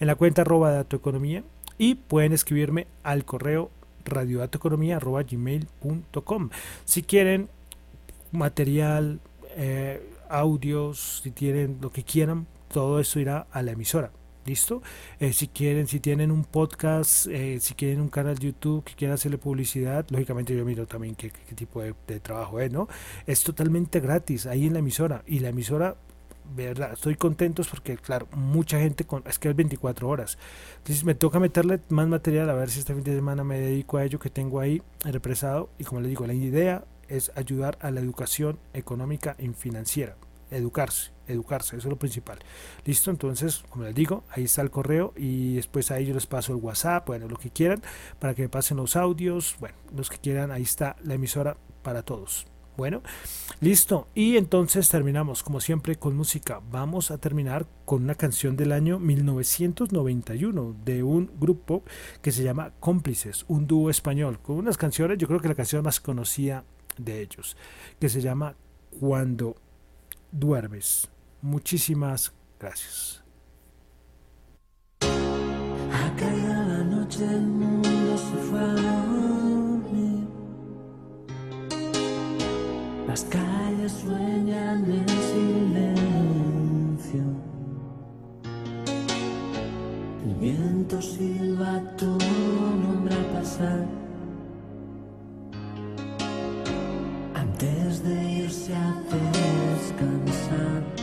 en 0.00 0.06
la 0.06 0.14
cuenta 0.16 0.42
arroba 0.42 0.72
Datoeconomía 0.72 1.44
y 1.78 1.94
pueden 1.94 2.32
escribirme 2.32 2.86
al 3.02 3.24
correo 3.24 3.70
radiodatoeconomía.gmail.com 4.04 6.50
si 6.84 7.02
quieren 7.02 7.48
material, 8.32 9.20
eh, 9.56 10.02
audios, 10.28 11.22
si 11.22 11.30
tienen 11.30 11.78
lo 11.80 11.90
que 11.90 12.04
quieran, 12.04 12.46
todo 12.72 13.00
eso 13.00 13.18
irá 13.18 13.46
a 13.50 13.62
la 13.62 13.72
emisora. 13.72 14.12
¿Listo? 14.46 14.82
Eh, 15.18 15.32
si 15.32 15.48
quieren, 15.48 15.86
si 15.86 16.00
tienen 16.00 16.30
un 16.30 16.44
podcast, 16.44 17.26
eh, 17.26 17.58
si 17.60 17.74
quieren 17.74 18.00
un 18.00 18.08
canal 18.08 18.38
de 18.38 18.46
YouTube 18.46 18.82
que 18.84 18.94
quieran 18.94 19.14
hacerle 19.14 19.36
publicidad, 19.36 20.06
lógicamente 20.10 20.56
yo 20.56 20.64
miro 20.64 20.86
también 20.86 21.14
qué, 21.14 21.30
tipo 21.54 21.82
de, 21.82 21.92
trabajo 22.20 22.58
es, 22.58 22.72
¿no? 22.72 22.88
Es 23.26 23.44
totalmente 23.44 24.00
gratis 24.00 24.46
ahí 24.46 24.66
en 24.66 24.72
la 24.72 24.78
emisora 24.78 25.22
y 25.26 25.40
la 25.40 25.50
emisora 25.50 25.96
verdad, 26.54 26.94
estoy 26.94 27.14
contentos 27.14 27.68
porque, 27.68 27.96
claro, 27.96 28.26
mucha 28.32 28.78
gente, 28.80 29.04
con, 29.04 29.22
es 29.26 29.38
que 29.38 29.50
es 29.50 29.56
24 29.56 30.08
horas. 30.08 30.38
Entonces 30.78 31.04
me 31.04 31.14
toca 31.14 31.38
meterle 31.38 31.80
más 31.90 32.08
material 32.08 32.50
a 32.50 32.54
ver 32.54 32.70
si 32.70 32.80
este 32.80 32.94
fin 32.94 33.04
de 33.04 33.14
semana 33.14 33.44
me 33.44 33.60
dedico 33.60 33.98
a 33.98 34.04
ello 34.04 34.18
que 34.18 34.30
tengo 34.30 34.60
ahí 34.60 34.82
represado. 35.04 35.70
Y 35.78 35.84
como 35.84 36.00
les 36.00 36.10
digo, 36.10 36.26
la 36.26 36.34
idea 36.34 36.84
es 37.08 37.30
ayudar 37.34 37.78
a 37.80 37.90
la 37.90 38.00
educación 38.00 38.58
económica 38.72 39.36
y 39.38 39.48
financiera. 39.48 40.16
Educarse, 40.50 41.12
educarse, 41.30 41.76
eso 41.76 41.88
es 41.88 41.90
lo 41.90 41.98
principal. 41.98 42.38
Listo, 42.84 43.10
entonces, 43.10 43.62
como 43.68 43.84
les 43.84 43.94
digo, 43.94 44.24
ahí 44.30 44.44
está 44.44 44.62
el 44.62 44.70
correo 44.70 45.12
y 45.16 45.54
después 45.54 45.90
ahí 45.90 46.06
yo 46.06 46.14
les 46.14 46.26
paso 46.26 46.52
el 46.52 46.58
WhatsApp, 46.58 47.06
bueno, 47.06 47.28
lo 47.28 47.36
que 47.36 47.50
quieran, 47.50 47.82
para 48.18 48.34
que 48.34 48.42
me 48.42 48.48
pasen 48.48 48.76
los 48.76 48.96
audios, 48.96 49.56
bueno, 49.60 49.76
los 49.94 50.10
que 50.10 50.18
quieran, 50.18 50.50
ahí 50.50 50.62
está 50.62 50.96
la 51.02 51.14
emisora 51.14 51.56
para 51.82 52.02
todos. 52.02 52.46
Bueno, 52.76 53.02
listo. 53.60 54.08
Y 54.14 54.38
entonces 54.38 54.88
terminamos, 54.88 55.42
como 55.42 55.60
siempre, 55.60 55.96
con 55.96 56.16
música. 56.16 56.62
Vamos 56.70 57.10
a 57.10 57.18
terminar 57.18 57.66
con 57.84 58.04
una 58.04 58.14
canción 58.14 58.56
del 58.56 58.72
año 58.72 58.98
1991 58.98 60.76
de 60.82 61.02
un 61.02 61.30
grupo 61.38 61.82
que 62.22 62.32
se 62.32 62.42
llama 62.42 62.72
Cómplices, 62.80 63.44
un 63.48 63.66
dúo 63.66 63.90
español, 63.90 64.40
con 64.40 64.56
unas 64.56 64.78
canciones, 64.78 65.18
yo 65.18 65.28
creo 65.28 65.40
que 65.40 65.48
la 65.48 65.54
canción 65.54 65.84
más 65.84 66.00
conocida 66.00 66.64
de 66.96 67.20
ellos, 67.20 67.56
que 67.98 68.08
se 68.08 68.22
llama 68.22 68.56
Cuando 68.98 69.56
duermes. 70.32 71.10
Muchísimas 71.42 72.32
gracias. 72.58 73.22
la 76.20 76.84
noche, 76.84 77.24
el 77.24 77.46
mundo 77.46 78.18
se 78.18 78.36
fue 78.48 78.80
Las 83.10 83.24
calles 83.24 83.90
sueñan 83.90 84.84
en 84.84 85.08
silencio. 85.32 87.24
El 90.24 90.34
viento 90.36 91.02
silba 91.02 91.82
tu 91.96 92.06
nombre 92.06 93.12
al 93.16 93.24
pasar. 93.34 93.84
Antes 97.34 98.04
de 98.04 98.32
irse 98.44 98.76
a 98.76 98.94
descansar. 99.10 100.99